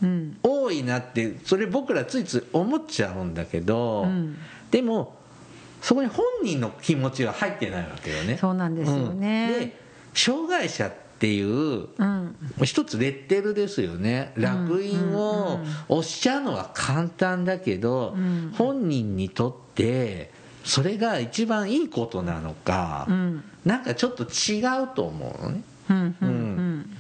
[0.03, 0.37] うん。
[0.43, 4.37] 多いなってそれ僕らついつい思っちゃうんだけど、うん。
[4.71, 5.15] でも
[5.81, 8.37] そこに本人の気持ちは入ってないわけよね。
[8.39, 9.51] そうなんですよね。
[9.53, 9.69] うん。
[9.69, 9.77] で
[10.15, 12.37] 障害者っていううん。
[12.65, 14.33] 一つレッテルですよね。
[14.37, 18.55] 楽印を押しちゃうのは簡単だけど、うん。
[18.57, 20.31] 本人にとって
[20.65, 23.45] それが一番いいことなのか、うん。
[23.65, 25.63] なんかちょっと違うと思うのね。
[25.89, 26.29] うんうん。
[26.29, 26.97] うん。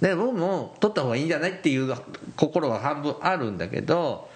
[0.00, 1.92] で僕も取った方がいいんじゃないっていう
[2.36, 4.27] 心は半分あるんだけど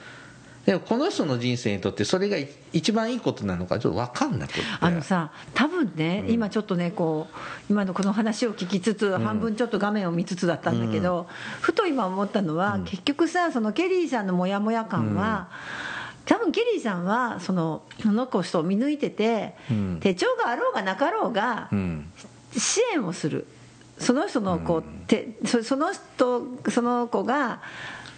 [0.67, 2.37] でもこの人の人生にとってそれが
[2.73, 4.61] 一番いいことなのかちょっと分かんなくって。
[4.81, 7.37] あのさ多分ね、今ちょっとねこう
[7.69, 11.27] 今のこの話を聞きつつ、半分ちょっと画面を見つつだったんだけど、
[11.61, 15.49] ふと今思ったのは、結局さそのケリーさんのモヤモヤ感は、
[16.27, 19.99] 多分ケリーさんはそのその子人を見抜いてて、うん。
[20.01, 22.13] 手帳があろうがなかろうがうん。
[22.57, 23.47] 支援をする。
[23.99, 27.61] その人のこう、てそその人その子が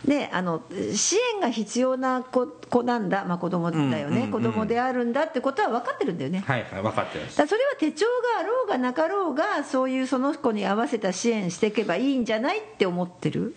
[0.05, 0.63] ね、あの
[0.93, 13.55] 支援が必要な子子なんだ、まあ、子供だよね、うんうんうん子供であるんだってことは分かってるんだよね、はいはい分かってますだからそれは手帳があろうがなかろうがそういうその子に合わせた支援していけばいいんじゃないって思ってる？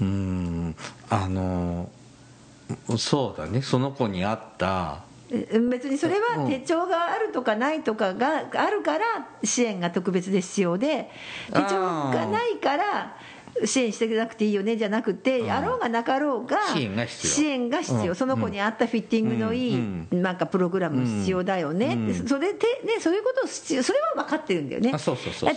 [0.00, 0.76] うーん。
[1.08, 1.88] あの
[2.98, 3.62] そうだね。
[3.62, 4.98] その子に合った。
[5.30, 6.48] え別にそれはうん。
[6.48, 9.04] 手帳があるとかないとかがあるから
[9.42, 11.10] 支援が特別で必要で
[11.52, 13.16] 手帳がないから
[13.64, 17.32] 支援してなくていいよねじゃなくて、あろうがなかろうが支援が必要。
[17.32, 18.08] 支援が必要。
[18.08, 18.14] うん。
[18.14, 20.08] その子に合ったフィッティングのいい、うん。
[20.22, 23.82] なんかプログラム必要だよね、それで、ね、そういうことをそれ
[24.16, 24.90] は分かってるんだよね。
[24.92, 25.56] 手帳取ら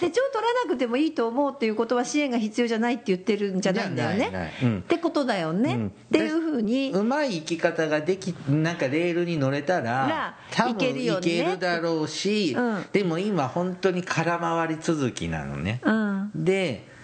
[0.65, 4.53] なくてもいいと思うっていうことは支援が必要じゃないって言ってるんじゃないんだよね。
[4.79, 5.87] ってことだよね、うん。
[5.87, 6.91] っていうふうに。
[6.93, 12.85] うまい生き方ができなんかレールに乗れたらら多分いけるよねいけるだろうし、うん。
[12.91, 16.31] でも今本当に空回り続きなのね、うん。
[16.35, 16.96] で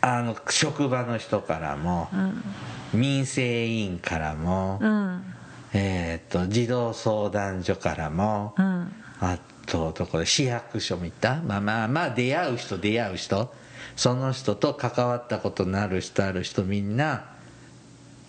[0.00, 2.08] あの職場の人からも、
[2.94, 5.22] 民生委員からも、うん。
[5.72, 8.92] えー、と児童相談所からも、うん。
[9.20, 11.36] あとどこで市役所見た？
[11.42, 13.52] まあまあまあ出会う人出会う人
[13.94, 17.26] その人と関わったことのある人ある人みんな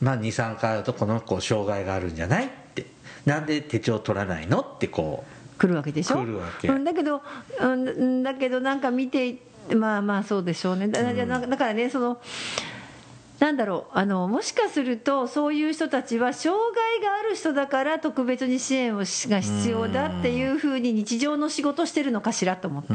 [0.01, 2.45] まあ23回会うとこの子障害があるんじゃない？
[2.45, 2.85] って。
[3.25, 4.59] なんで手帳取らないの？
[4.59, 5.23] ってこ
[5.57, 6.17] 来るわけでしょ？
[6.17, 6.67] 来るわけ。
[6.67, 7.21] うん、だけど、
[7.59, 9.39] うん、だけどなんか見てい
[9.75, 10.87] まあまあそうでしょうね。
[10.87, 12.21] だだだからねその
[13.39, 13.97] なんだろう。
[13.97, 22.93] あのもしかするとそういう人たちは障害がある人だから特別に支援をしが必要だっていうふうに日常の仕事してるのかしらと思って。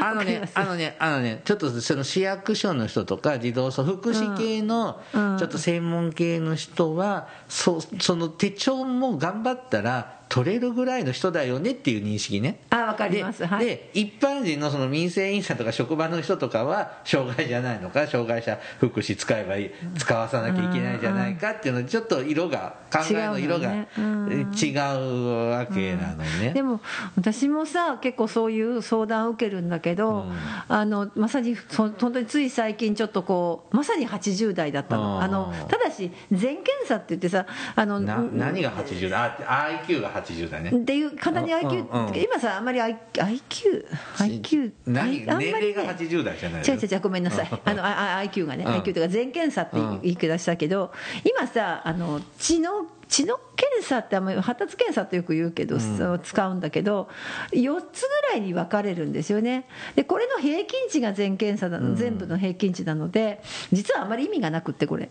[0.00, 5.38] あのね、あのね、あのね、ちょっとその市役所の人とか児童相福祉系のうん。
[5.38, 12.58] ちょっと専門系の人は、そその手帳も頑張ったら取れるぐらいの人だよねっていう認識ね。
[12.70, 13.40] あわかります。
[13.40, 13.66] ではい。
[13.66, 18.06] で一般人のその民生委員さんとか職場の人とかは障害じゃないのか？
[18.06, 23.88] 障害者福祉使えばいい使わさなきゃいけないじゃないかっていうのでちょっと色が考えの色が違うのね。
[23.98, 26.52] うん違うわけなのね。
[26.54, 26.80] でも
[27.14, 30.32] 私もさ結構そういう相談を受けるんだけど、うん。
[30.68, 35.20] あのまさにそ本当につい最近ちょっとこうまさに80代だったの。
[35.20, 37.44] あのただし全検査って言ってさ
[37.76, 39.24] あのな何が80だ？
[39.46, 40.70] あ IQ が80だね。
[40.70, 45.52] っていう簡単に IQ、うんうん今さあんまり IQ IQ 何あんまりね。
[45.60, 47.48] 年齢が80代じゃない違う違う違うごめんなさい。
[47.64, 48.72] あの IQ がね、うん。
[48.74, 50.00] IQ というか全検査ってうん。
[50.02, 50.92] 言い方したけど
[51.24, 57.10] 今さあの知能知能検査ってあんまり発達検査ってよく言うけど、そう使うんだけど
[57.50, 59.66] 4つぐらいに分かれるんですよね。
[59.96, 65.10] でこれの平均値が全検査なの、全部の平均値なので実はあまり意味がなくってこれ、うん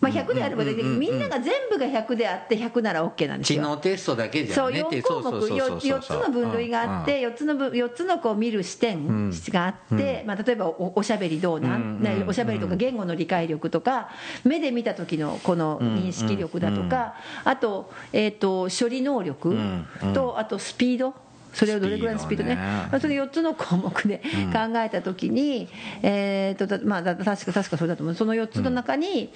[0.00, 0.82] まあ、100であればできる。
[0.82, 14.10] うんうんうんみんなが全部が100であって100なら OK なんです知よ能テストだけじそうゃね4項目 4, つの分類があって4つの分4つのこう見る視点があって、まあ、例えばおおしゃべりどうなん、おしゃべりとか言語の理解力とか
[14.44, 19.56] 目で見た時のこの認識力だとか、あと,、えー、と処理能力
[20.14, 21.14] とあとスピード
[21.52, 22.58] それをどれぐらいのスピードね。
[23.00, 24.18] その4つの項目で
[24.52, 25.68] 考えたときに、
[26.02, 28.14] えーとだまあ、だ確か確かそれだと思う。
[28.14, 29.32] その4つの中に、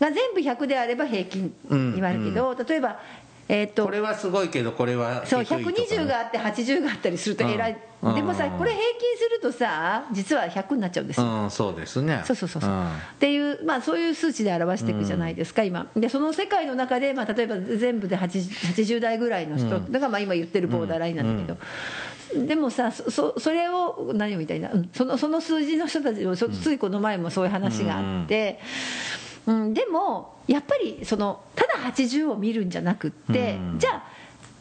[0.00, 3.00] が全部100であれば平均になるけど、例えば、
[3.48, 7.78] えー、とこれはすごいけどこれはそう低いとかね120があって80があったりすると偉い、うん
[8.12, 8.50] でもさうん。
[8.58, 12.22] これ平均するとさ実は100になっちゃうんですよ、うんそうですね。
[12.26, 12.88] そうそうそうそう、ん。
[12.88, 15.86] っていう、まあ、そういう数値で表していくじゃないですか、今。
[15.96, 29.13] でその世界の中で、まあ、例えば全部で 80, 80代ぐらいの人、だからまあ今言ってるボーダーラインなんだけど、でもさそそそれを何をみたいな、うんそのその数字の人たちをそついこの前もそういう話があって、うん
[29.46, 33.78] でもやっぱりそのただ80を見るんじゃなくって、うん。
[33.78, 34.02] じゃあ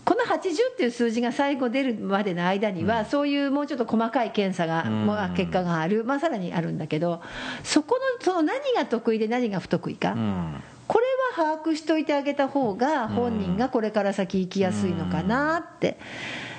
[0.06, 5.06] この80っていう数字が最後出るまでの間には、そういうもうちょっと細かい検査が、うん。
[5.06, 7.22] まあ結果がある、まあ、さらにあるんだけど、
[7.64, 10.64] そこのその何が得意で何が不得意か、うん。
[10.88, 11.06] これ
[11.42, 15.98] は把握しておいてあげた方が、本人がこれから先行きやすいのかなって。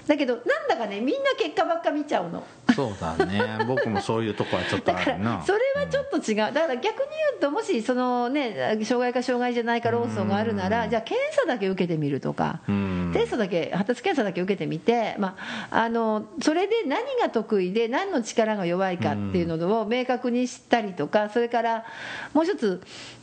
[0.07, 2.45] だけどなんだかねみんな結果ばっか見ちゃうの。
[2.75, 3.41] そうだね。
[3.67, 6.37] 僕もそういうとこはちょっとだからあるなそれはちょっと違う。
[6.37, 13.11] だから逆に言うともしそのね障害か障害じゃないか論争があるならじゃあ検査だけ受けてみるとかうん。
[13.15, 15.37] テストだけ発達検査だけ受けてみて、ま
[15.71, 21.85] あ、あのそれで何が得意で何の力が弱いかっていうのを明確にしたりとかそれから
[22.33, 22.83] もう一つ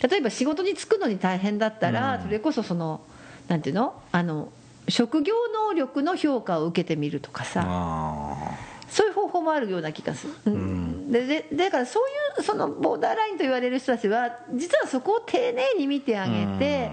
[0.09, 3.01] 例えば仕事に就くのに大変だったらそれこそその
[3.49, 4.01] なんていうの？
[4.13, 4.49] あの
[4.91, 5.33] 職業
[5.69, 7.63] 能力の評価を受けてみるとかさ。
[7.65, 11.09] あそういう方法もあるような気がする、うん。
[11.09, 12.03] ででだからそう
[12.39, 16.91] いうそのボーダーラインと言われる人たちは実はそこを丁寧に見てあげて、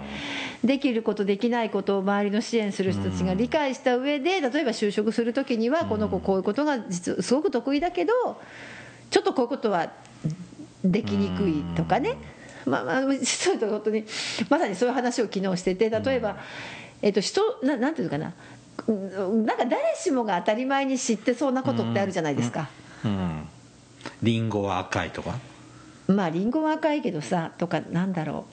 [0.64, 8.12] できることできないことを周りの支援する人たちが理解した上で例えば就職するときにはこの子こういうことが実はすごく得意だけど
[9.11, 9.90] ちょっとこういうことは
[10.84, 12.16] できにくいとかね、
[12.64, 14.04] まあまあ、実は言うと本当に
[14.48, 16.37] まさにそういう話を昨日してて例えば、
[17.02, 18.32] えっと人ななんていうのかな。
[18.87, 23.48] うんなんか誰しもが当たり前に知ってそうなことってあるじゃないですか、ーうん。
[24.22, 25.34] リンゴは赤いとか？
[26.06, 28.46] まあリンゴは赤いけどさとかなんだろ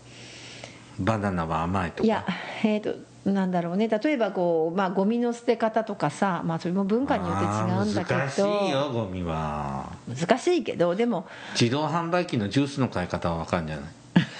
[1.00, 2.04] バナナは甘いとか？
[2.04, 2.26] ういや
[2.64, 2.96] えっ、と
[3.30, 3.88] なんだろうね。
[3.88, 8.20] 例えばこうまあゴミの捨て方とかさまあそれも文化によって違うんだけど。
[8.20, 9.92] 難しいよゴミは。
[10.08, 11.28] 難しいけどでも。
[11.60, 13.86] 自動販売機のジュースの買い方は分かるんじゃない？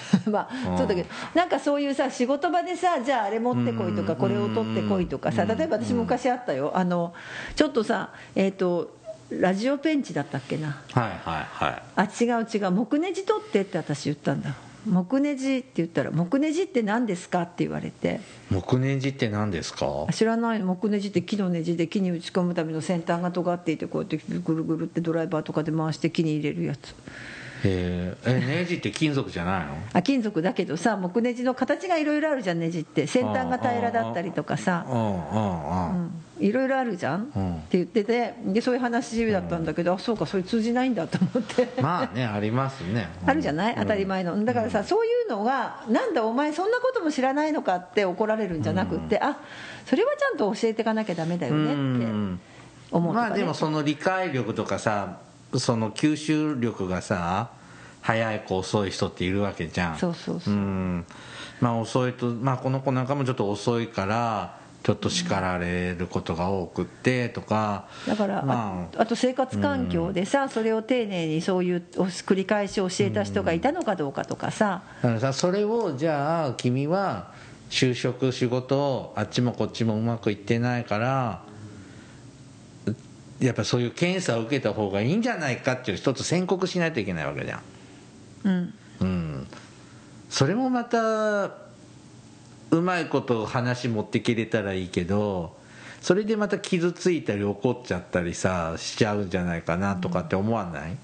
[0.30, 0.74] まうん。
[0.74, 4.18] あそうだけどなんかそういうさ仕事場でさじゃああれ持ってこいとかうん。
[4.18, 6.72] これを取ってこいとかさ例えば私昔あったよ。
[6.74, 7.14] あの
[7.54, 8.94] ちょっとさえっ、と
[9.30, 10.80] ラジオペンチだったっけな？
[10.92, 11.82] はいはいはい。
[11.96, 12.72] あ違う違う。
[12.72, 14.54] 木ネジ取ってって私言ったんだ。
[14.88, 18.20] 木ネジって言ったら木ネジって何ですかって言われて。
[18.52, 20.04] 木ネジって何ですか？
[20.08, 20.60] あ知らない。
[20.60, 26.94] の木ネジって木のネジで木に打ち込むための先端が尖っていてこうやってぐるぐるってドライバーとかで回して木に入れるやつ
[27.64, 28.30] えー。
[28.30, 29.74] えネジって金属じゃないの？
[29.92, 33.06] あ金属だけどさ木ネジの形がいろいろあるじゃんネジって。
[33.06, 34.86] 先端が平らだったりとかさ。
[34.88, 37.54] うんうんうんいろいろあるじゃん、うん。
[37.54, 41.66] って言っててでそういう話だったんだけど、あそうかそれ通じないんだと思って。
[41.80, 43.08] まあねありますね。
[43.24, 43.74] あるじゃない？
[43.74, 44.44] 当たり前の。
[44.44, 49.38] だからさそういうのがなんだお前そんなことも知らないのかって怒られるんじゃなくってあ
[49.86, 52.06] それはちゃんと教えていかなきゃダメだよねって
[52.90, 55.20] 思うとか、ね、まあでもその理解力とかさ
[55.54, 57.50] その吸収力がさ
[58.00, 59.98] 早い子遅い人っているわけじゃん。
[59.98, 60.54] そうそうそう。
[60.54, 61.04] うん。
[61.60, 67.88] まあ遅いとまあこの子なんかもちょっと遅いからちょっと叱られることが多くってとか。
[68.06, 69.02] だから、まあ。
[69.02, 77.32] あと生活環境でさ、それを丁寧にそういう繰り返し教えた人がいたのかどうかとかさ、だからさそれをじゃあ君は
[77.68, 81.42] 就職仕事あっちもこっちもうまくいってないから
[83.40, 87.62] やっぱそういう検査を受けた方がいいんじゃないかっていう一つ宣告しないといけないわけじゃん。
[88.44, 89.46] うん、うん
[90.30, 91.46] それもまた
[92.70, 95.56] うまいこと話持ってきれたらいいけど
[96.00, 100.96] それでまた傷ついたり怒っちゃったりさしちゃうんじゃないかなとかって思わない、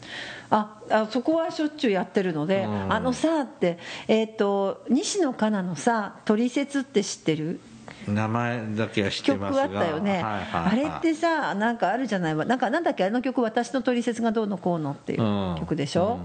[0.51, 2.92] ああそこはしょっちゅうやってるので、うん。
[2.92, 7.59] あのさって、えー、と西野カナのさ「トリセツ」って知ってる？
[8.08, 9.62] 名前だけは知って曲ますが。
[9.62, 10.86] あったよね、はいはいはい。
[10.88, 12.34] あれってさなんかあるじゃない？
[12.34, 15.56] わなんかなんだっけあの曲「私のトリセツがどうのこうの」っていううん。
[15.58, 16.18] 曲でしょ、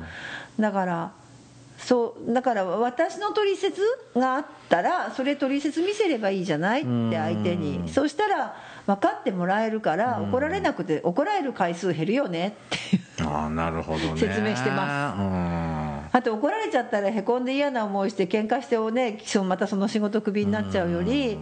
[0.60, 1.12] だから
[1.78, 3.82] そうだから私のトリセツ
[4.16, 6.82] があったらそれトリセツ見せればいいじゃない？
[6.82, 8.56] って相手に、うんそしたら
[8.88, 13.28] 分かってもらえるから怒られなくて怒られる回数減るよねっていう。
[13.30, 14.18] ああなるほどね。
[14.18, 15.77] 説明してまうん
[16.18, 21.38] ああと怒られちゃったらへこんで嫌な思いして喧嘩してをねまたその仕事クビになっちゃうより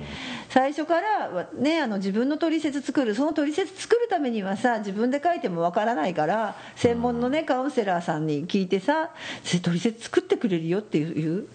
[0.50, 3.16] 最初からはねあの自分の取説作る。
[3.16, 9.12] その取説作るためにはさ自分で書いてもわからないから専門のねカウンセラーさんに聞いてさ
[9.44, 11.48] それ取説作ってくれるよっていう。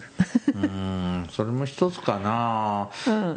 [0.55, 1.27] うん。
[1.29, 2.89] それも一つかな、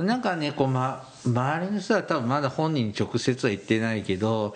[0.02, 4.54] なんかねこう、ま、周りの人は多分まだ本人に直接は言ってないけど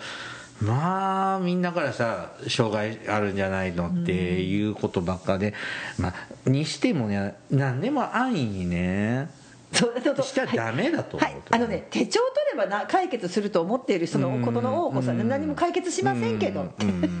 [0.61, 5.53] まあみんなからさ障害あるんじゃないのっていうことばっかで、
[5.97, 9.29] まあにしてもね何でも安易にね
[9.71, 15.29] そうそうそうしちゃダメだと思うはい、あのね手帳取ればな解決すると思っている人のうんことの多子さんうん。
[15.29, 16.73] 何も解決しませんけど。
[16.79, 17.19] うん。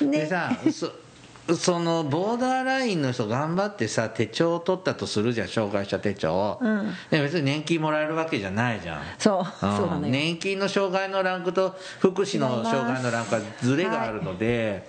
[0.10, 0.90] でねさそ
[1.56, 6.92] そのボーダーラインの人頑張ってさ手帳を取ったとするじゃん障害者手帳を、うん。
[7.10, 9.02] で別に年金もらえるわけじゃないじゃん。
[9.18, 9.44] そう。
[9.60, 10.12] そうなのよ。
[10.12, 14.88] 年金の障害のランクと福祉の障害のランクはずれがあるので、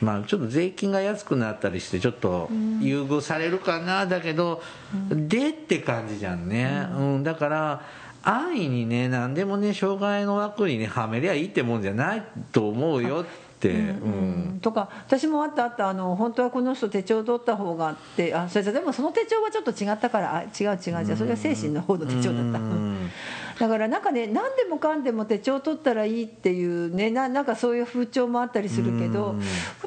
[0.00, 2.48] まあちょっと税金が安くなったりしてちょっと
[2.80, 4.60] 優遇されるかなだけど、
[5.08, 7.22] でって感じじゃんね、うん。
[7.22, 7.82] だから
[8.24, 12.22] 安易にね何でもね障害の枠にねはめりゃいいってもんじゃない
[12.52, 13.24] と思うよ
[13.70, 14.08] う
[14.54, 22.58] んとか私もあったあったあの本当はこの人手帳取った方がってあそれじゃでもその手帳はちょっと違ったからあ違う違うじゃあそれは精神の方の手帳だった。
[22.58, 23.10] うん
[23.62, 29.36] だからなんかね何でもかんでも手帳取ったらいいっていうねななんかそういう風潮もあったりするけど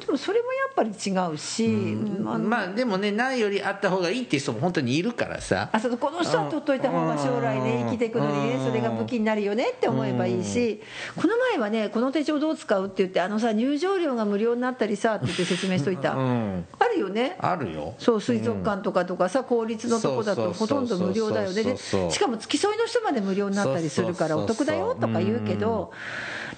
[0.06, 2.28] でもそれもやっぱり違うし、うん。
[2.28, 2.38] あ。
[2.38, 5.68] のまあでもねないよりあった方がいいっていう人も本当にいるからさ。
[5.72, 7.86] あそうこの人は取っといた方が将来ねうん。
[7.86, 10.80] 生きていくのにねそれが武器になるよねって思えばいいし。
[11.16, 16.14] この前はねこの手帳どう使うって言ってあのさ入場料が無料になったりさって言って説明しといた。
[16.14, 16.66] うん。
[16.78, 17.36] あるよね。
[17.40, 17.94] あるよ。
[17.98, 21.76] そう水族館とかとかさ公立のとこだとほとんど無料だよね。
[21.76, 25.92] しかも付き添いの人まで無料になったりするからお得だよとか言うけど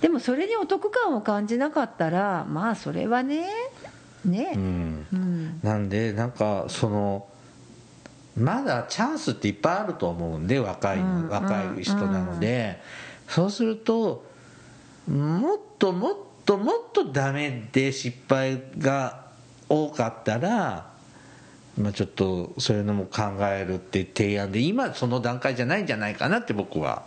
[0.00, 3.46] でもそれにお得感を感じなかったらまあそれはね
[4.24, 4.52] ね。
[4.54, 5.06] うん。
[5.12, 5.61] うん。
[5.62, 7.26] なんでなんかその
[8.36, 11.28] まだチャンスっていっぱいあると思うんで若いうん。
[11.28, 12.80] 若い人なので。
[13.28, 14.24] そうすると
[15.06, 19.26] もっともっともっとダメで失敗が
[19.68, 20.90] 多かったら
[21.79, 27.05] まあちょっとそういうのも考えるって提案で今その段階じゃないんじゃないかなって僕は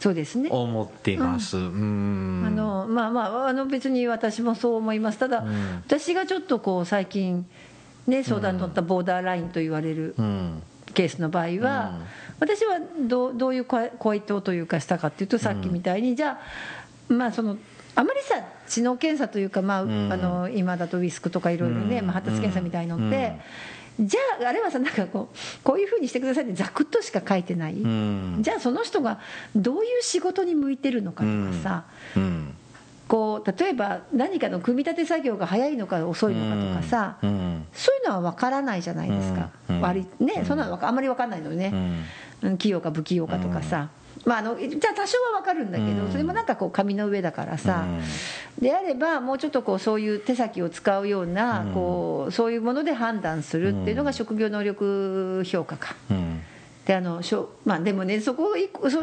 [0.00, 0.48] そうですね。
[0.50, 1.58] 思っています。
[1.58, 2.42] うん。
[2.46, 5.18] あのまあまああの別に私もそう思います。
[5.18, 5.82] ただ、ん。
[5.86, 7.46] 私がちょっとこう最近
[8.06, 10.62] ね相談に乗ったボーダーラインと言われるうん。
[10.94, 12.00] ケースの場合は、
[12.40, 16.40] 私はどうどういう回回答というかしたかっていうとさっきみたいに、じゃ
[17.10, 17.58] あまあその
[17.94, 20.12] あまりさ知能検査というか、まあん。
[20.12, 22.06] あの今だとウィスクとかいろいろね、うん。
[22.06, 23.38] まあ、発達検査みたいのって、
[23.98, 28.38] じゃああれはさなんかこうこういうふうにしてくださいってざくっとしか書いてない、うん。
[28.40, 29.20] じゃあその人が
[29.54, 31.84] どういう仕事に向いてるのかとかさ、
[32.16, 32.54] うん。
[33.08, 37.66] こう例えば何かの組み立て作業が早いのか遅いのかとかさ、うん。
[37.72, 39.80] そういうのは分からないじゃないですか、うん。
[39.80, 41.72] 割ね、そんなのあんまり分かんないのね、
[42.42, 42.58] うん。
[42.58, 43.88] 器用か不器用かとかさ、
[44.24, 46.12] まあ、あのじゃあ多少は分かるんだけど、うん。
[46.12, 47.84] それもなんかこう紙の上だからさ、
[48.60, 51.72] であればもうちょっとこうそういう手先を使うような、うん。
[51.72, 55.96] こうそういうもので判断するっていうのが職業能力評価か。
[56.10, 56.40] うん。
[56.84, 59.02] であのしょまあ、でもねそこそのそれ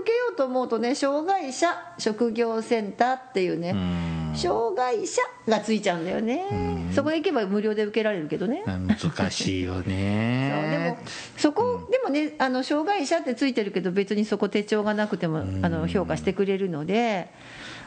[0.00, 4.12] 受けようと思うとね障害者職業センターっていうね、うん。
[4.34, 17.28] 障害者がついちゃうんだよね、そこへ行けば無料で受けられるけどね、難しいよ そうでねもそこ、でもねあの障害者ってついてるけど別にそこ手帳がなくてもあの評価してくれるので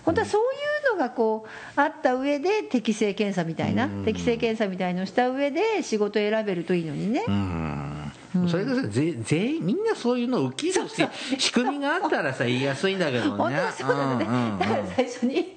[0.03, 8.11] 本当はそういうのがこうあった上で適正検査みたいな、適正検査みたいのをした上で仕事選べるといいのにね、うん。
[8.49, 11.07] それがさぜ全員みんなそういうのを受けるし
[11.38, 13.29] 仕組みがあったらさ言いやすいんだけどね。
[13.31, 15.55] 本当はそうだね、うんうんだから最初に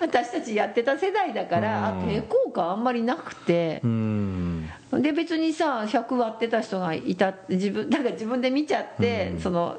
[0.00, 1.98] 私たちやってた世代だから、うん。
[2.00, 3.80] あ抵抗感あんまりなくて。
[3.84, 4.68] うん。
[4.92, 9.76] で別にさ100割ってた人がいた自分だから自分で見ちゃって、その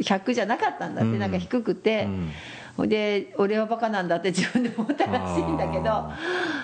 [0.00, 1.18] 100じゃなかったんだって、うん。
[1.18, 2.06] なんか低くて、
[2.78, 5.84] で俺はバカなんだって自分で思ったらしいんだけど。
[5.86, 6.18] あ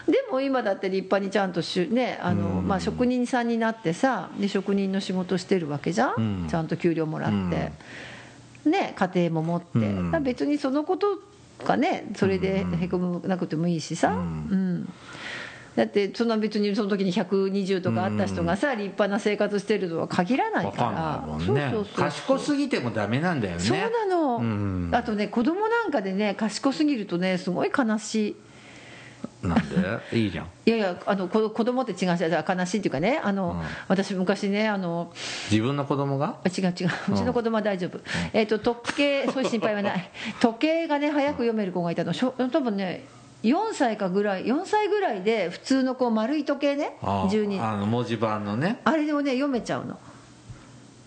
[0.07, 2.69] でも今だって立派にちゃんとしゅ、ねあのうん。
[2.69, 6.49] まあ、職人さんになってさで職人の仕事してるわけじゃん、うん。
[6.49, 7.73] ちゃんと給料もらって、
[8.69, 11.19] ね、家庭も持って、別にそのこと
[11.65, 14.09] がねそれでへこむなくてもいいしさ。
[14.09, 14.17] うん。
[14.17, 14.93] うん
[15.77, 21.25] だってそんな別にその時に120とかあった人がさ、立派な生活してるとは限らない分かか
[21.63, 23.61] ら賢すぎてもダメなんだよね。
[23.61, 24.91] そうなの、うん。
[24.93, 28.37] あとね子供なんかでね賢すぎるとねすごい悲しい。
[29.43, 29.69] なん
[30.11, 30.19] で？
[30.19, 30.47] いいじゃん。
[30.67, 33.67] いやいやあの子子供って違うじゃ悲しいっていうかねあの、うん。
[33.89, 35.13] 私昔ねあの
[35.51, 36.37] 自分の子供が？
[36.45, 36.91] あ違う違う。
[37.13, 38.01] うちの子供は大丈夫、
[38.33, 40.11] えっ、と時計そういう心配はない。
[40.41, 42.13] 時計がね早く読める子がいたの。
[42.13, 43.05] しょ多分ね
[43.43, 48.81] 4歳かぐらい4歳ぐらいで普通のこう丸い時計ねあー12あの文字盤のね。
[48.85, 49.99] あれでもね読めちゃうの。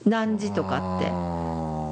[0.05, 1.09] 何時とかって。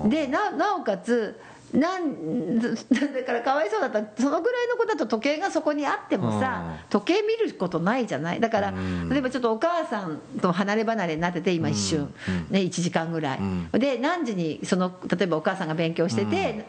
[0.10, 1.40] でななおかつ
[1.74, 4.22] なん だからかわいそうだった。
[4.22, 6.90] そのぐらいの子だと時計がそこにあってもさうん。
[6.90, 8.40] 時計見ることないじゃない。
[8.40, 9.10] だからうん。
[9.10, 12.48] 例えばちょっとお母さんと離れ離れになってて今一瞬、うん。
[12.50, 13.70] ね、1時間ぐらい、うん。
[13.74, 16.66] で何時にその例えばお母さんが勉強してて、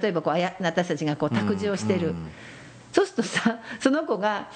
[0.00, 2.26] 例えばこう私たちがこう託児をしてる、うん
[2.92, 4.48] そうするとさその子が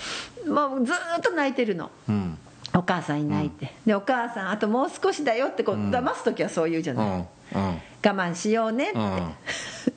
[0.47, 1.91] もうずーっと泣いてるの。
[2.09, 2.39] うん。
[2.74, 5.91] お母さんいないって、でお母さんあともう少しだよってこう、うん。
[5.91, 7.16] 騙す時はそう言うじゃない、うん。
[7.18, 7.26] うん。
[7.55, 9.34] 我慢しようねって、うん。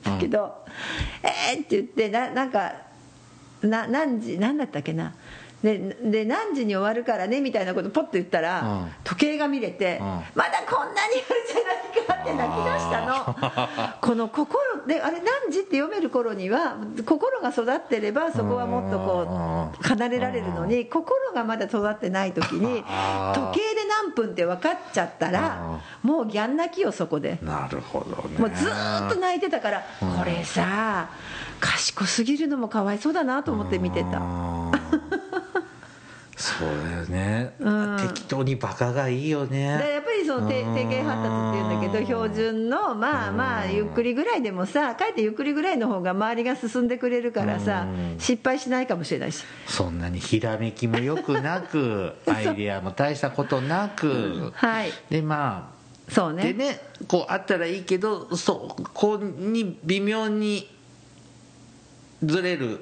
[0.02, 0.64] だけど
[1.22, 2.72] 「えー!」って言ってななんか
[3.62, 5.12] な何時何だったっけな
[5.62, 8.92] でで何時に終わるからねみたいなことポッと言ったら、うん。
[9.04, 10.06] 時計が見れて、うん。
[10.06, 13.90] まだこんなにあるじゃないかって泣き出したの。
[14.00, 22.82] この心であれ何時って読める頃には心が育ってればそこはもっとこう離れられるのに心がまだ育ってない時に
[23.34, 27.38] 時計で何分って分かっちゃったらもうギャン泣きよそこで。
[27.42, 28.38] なるほどね。
[28.38, 31.08] もうずーっと泣いてたから、これさ
[31.60, 34.18] 賢すぎるのもかわいそうだなと思って見てた
[36.40, 37.96] そうだよね、うん。
[37.98, 40.74] 適当にバカがいいよでねやっぱりその低うん。
[40.74, 48.18] 低減発達っていうんだけど標準のまあまあゆっくりぐらいでもさかえってゆっくりぐらいの方が周りが進んでくれるからさうん。
[48.18, 49.44] 失敗しないかもしれないし。
[49.66, 54.50] そんなにひらめきもよくなく アイデアも大したことなく。
[54.54, 54.92] はい。
[55.10, 55.72] でま
[56.08, 56.42] そうね。
[56.42, 60.68] あでねこうあったらいいけどそこに微妙に
[62.24, 62.80] ずれる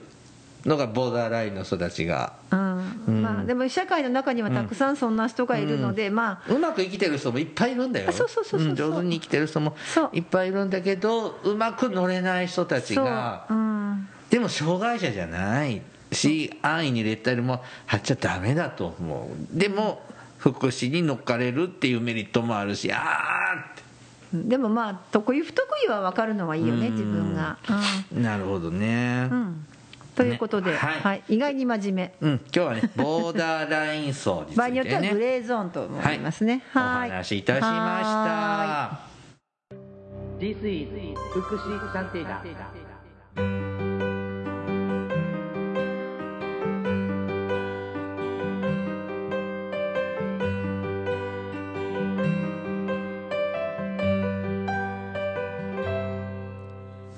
[0.68, 2.34] のがボーダーラインの人たちが。
[2.50, 3.02] うん。
[3.08, 3.22] うん。
[3.22, 6.52] まあでも社会の中にはたくさんそんな人がいるのでまあ。
[6.52, 8.10] うまく生きてる人もいっぱいいるんだよ。
[8.10, 8.68] あそうそうそうそう。
[8.68, 10.10] うん上手に生きてる人もそう。
[10.12, 13.46] いっぱいいるんだけどうまく乗れない人たちが。
[13.50, 13.54] う。
[13.54, 14.08] ん。
[14.30, 15.80] でも障害者じゃない
[16.12, 19.58] し安易にレッタルも貼っちゃダメだと思う。
[19.58, 20.02] でも
[20.36, 23.88] 福祉に乗っかれるっていうメリットもあるしあーって。
[24.34, 26.92] でもまあ得意不得意は分かるのはいいよねうん。
[26.92, 27.56] 自分が。
[28.12, 29.26] なるほどね。
[29.30, 29.66] うん、うん、
[30.18, 31.00] ということで、ねはい。
[31.00, 32.14] はい、意外に真面目。
[32.20, 32.40] うん。
[32.52, 34.98] 今日はね ボーダーライン層につ場合によいてね。
[34.98, 36.62] ってはグレーゾーンと思いますね。
[36.74, 37.10] おはい。
[37.10, 39.00] 話しいたしまは
[39.70, 39.78] した。
[40.40, 40.88] This is
[41.32, 42.42] 福祉探偵団。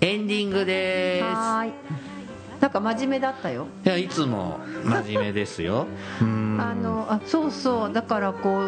[0.03, 1.25] エンディングです。
[1.25, 2.00] はーい
[2.61, 3.67] なんか真面目だったよ。
[3.85, 5.87] いやいつも真面目ですよ。
[6.21, 7.93] う んあのあそうそう。
[7.93, 8.61] だからこ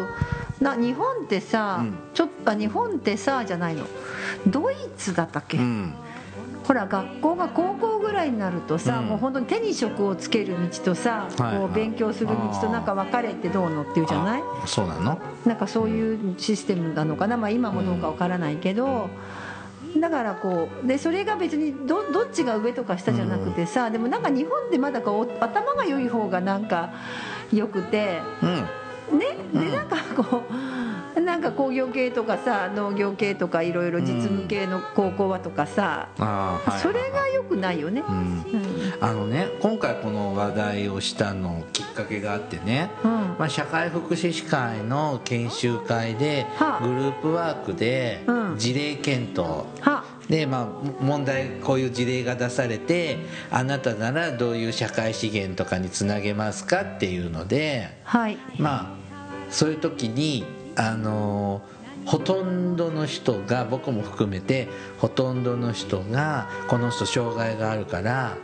[0.59, 1.93] うな日本ってさ、うん。
[2.13, 3.85] ちょっとあ日本ってさじゃないの。
[4.47, 5.93] ドイツだったっけ、うん。
[6.63, 9.05] ほら学校が高校ぐらいになるとさ、うん。
[9.09, 11.57] もう本当に手に職をつける道とさ、はい。
[11.57, 14.43] こう勉強する道となんか分かれてどうのっていうじゃない？
[14.63, 15.19] あそうなの？
[15.45, 19.09] なんかそういうシステムなのかな、まあ、今もどうかわからないけど、
[19.99, 26.93] だからこうでそれが別にどどっちが上とか下じゃなくてさ、でもなんか日本でまだこう頭が良い方がなんか
[27.51, 28.67] 良くてうん。
[29.19, 30.53] ねでなんかこう
[31.23, 38.03] なんか工業系とかさ農業系とかいろいろ実務系の高校はとかさ、あーはいそれが良くないよね。
[38.07, 38.15] うん。
[38.15, 38.43] うん。
[38.99, 43.11] あのね今回この話題をしたのきっかけがあってね、うん。
[43.39, 46.79] まあ、社会福祉士会の研修会では。
[46.81, 48.57] あグループワークでうん。
[48.57, 49.65] 事例検討。
[49.81, 50.03] は。
[50.29, 53.17] でまあ問題こういう事例が出されて
[53.51, 58.37] あなたならどういう社会資源とかにつなげますかっていうのではい。
[58.57, 59.03] まあ
[59.49, 60.45] そういう時に
[60.75, 61.61] あの
[62.05, 64.67] ほとんどの人が僕も含めて
[64.97, 68.37] ほとんどの人がこの人障害があるから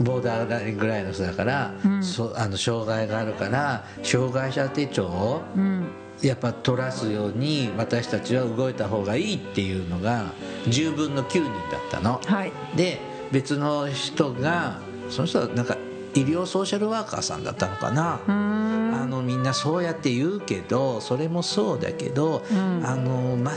[0.00, 2.02] ボーダーラインぐらいの人だから、うん。
[2.02, 5.88] そあの障害があるから障害者手帳をうん。
[6.22, 10.32] やっぱ取らすように私たちは動いた方がいいっていうのが
[10.66, 12.20] 10分の9人だったの。
[12.26, 12.52] はい。
[12.76, 12.98] で
[13.32, 15.78] 別の人がその人はなんか
[16.14, 18.20] 医療ソーシャルワーカーさんだったのかな。
[18.26, 22.82] あのみんなそうやって言うけどそれもそうだけど、うん。
[22.84, 23.52] あのま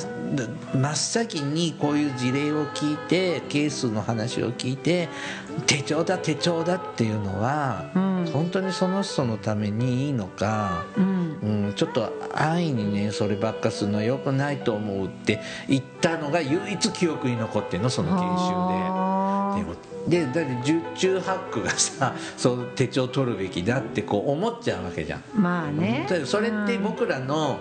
[0.73, 5.09] 真っ先にこういう事例を聞いてケースの話を聞いて
[5.65, 8.25] 手帳だ手帳だっていうのは、うん。
[8.31, 11.23] 本当にその人のためにいいのか、うん。
[11.43, 19.02] うん、ちょっと安易にねそればっかするのは良くないと思うって言ったのが唯一記憶に残ってんのその研修で。
[19.53, 19.75] あーでも
[20.07, 25.23] でだって十中八九がさそう手帳取るべきだってこう思っちゃうわけじゃん。
[25.35, 26.07] まあね。
[26.25, 27.59] それって僕らの,、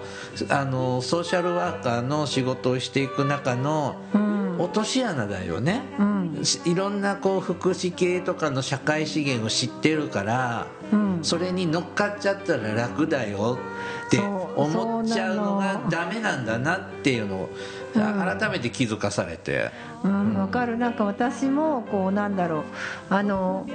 [0.48, 4.42] あのソーシャルワーカーの仕事をしていく中のうん。
[4.58, 6.40] 落とし穴だよね、うん。
[6.44, 10.81] しいろんなこう福祉系とかの社会資源を知ってるから、うん
[11.22, 13.58] それに乗っかっちゃったら楽だよ
[14.06, 17.48] って思っちゃうのがダメなんだなっていうのを、
[17.94, 19.70] 改めて気づかされて。
[20.04, 20.76] うん、わかる。
[20.76, 22.62] なんか私もこうなんだろう。
[23.10, 23.66] あの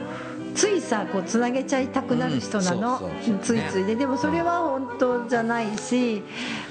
[0.55, 3.09] ついさこうつなげちゃいたくなる人なの、
[3.43, 3.95] ついついで。
[3.95, 6.23] でもそれは本当じゃないし、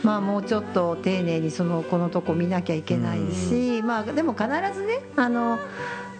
[0.02, 4.44] まあ、もうちょっと丁寧にそのこのとこ見なきゃいけないし、まあ、でも必
[4.74, 5.58] ずねあの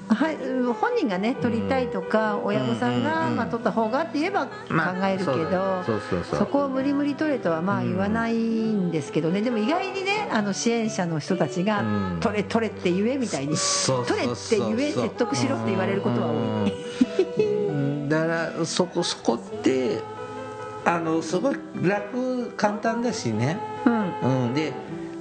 [0.08, 5.82] はい、本人がね取りたいとか親御さんが、うんまあ、取った方がって言えば考まあえるけど、
[6.22, 11.84] そこを無理無理取れとはまあ言わないんですけどね、でも意外にねあの支援者の人たちがう
[12.16, 16.72] ん「取れ取れ」って言えみたいに取れって言え説得しろって言われることは多い。
[17.68, 18.08] うん。
[18.08, 20.00] だからそこそこって
[20.84, 23.58] あのすごい楽簡単だしね。
[23.84, 24.46] うん。
[24.46, 24.54] うん。
[24.54, 24.72] で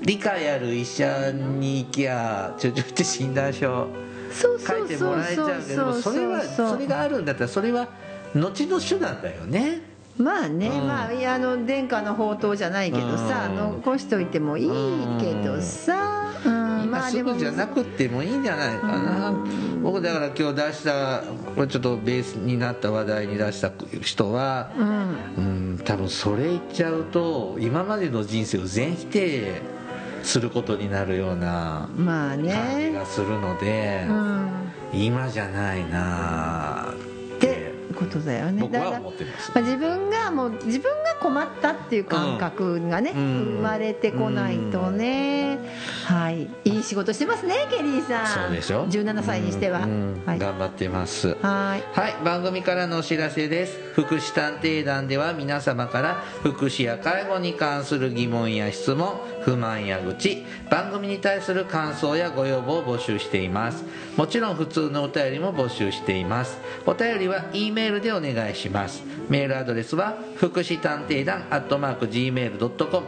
[0.02, 3.88] 理解ある医者に行きゃちょちょって診断書
[4.36, 7.88] 書いてもらえちゃうけどそれはそれがあるんだったらそれは
[8.34, 9.82] 後の手段だよね。
[10.18, 10.88] まあね、うん。
[10.88, 13.56] まあいやあの殿下の宝刀じゃないけどさ、うん。
[13.56, 14.68] 残しておいてもいい
[15.20, 19.34] けどさ、うんま今すぐじゃなくてもいいんじゃないかな。
[19.82, 21.24] 僕だから今日出した
[21.56, 23.72] これちょっとベースになった話題に出した
[24.02, 24.88] 人はうん。
[24.88, 29.62] うん多分それ言っちゃうと今までの人生を全否定
[30.26, 34.72] することになるようなまあ感じねがするので、うん。
[34.94, 36.94] 今じゃないな
[37.96, 39.52] ことだよね僕は思ってます。
[39.54, 43.46] まあ自分がもう自分が困ったっていう感覚がね、うん。
[43.56, 45.58] 生まれてこないとね、
[46.06, 46.50] はい。
[46.66, 48.28] いい仕事してますねケリーさん。
[48.28, 48.88] そうでしょ。
[48.88, 50.22] 17歳にしては、うん。
[50.26, 50.40] はい。
[50.40, 51.30] 頑張ってます。
[51.42, 51.84] はい。
[51.98, 52.16] はい。
[52.24, 53.80] 番組からのお知らせです。
[53.94, 63.84] 福祉探偵団では皆様から福祉や介護に関する疑問や質問不満や愚痴番組に対する感想やご要望を募集しています。
[64.18, 66.58] もちろん普通のお便りも募集しています。
[66.86, 69.04] お便りは E メールでお願いします。
[69.30, 73.08] メールアドレスは福祉探偵団アットマーク Gmail.com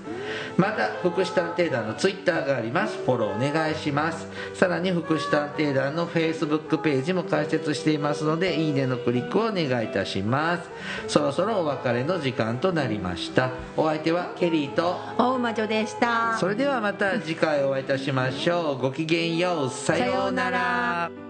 [0.60, 2.98] また福祉探偵団のツイッターがあります。
[2.98, 4.28] フォローお願いします。
[4.52, 10.70] さらに福祉探偵団のフェイスブックページも開設していますのでいいねのクリックをお願いいたします。
[11.08, 13.52] そろそろお別れの時間となりました。
[13.74, 16.36] お相手はケリーと大魔女でした。
[16.36, 18.78] それではまた次回お会いいたしましょう。
[18.78, 19.70] ごきげんよう。
[19.70, 21.29] さようなら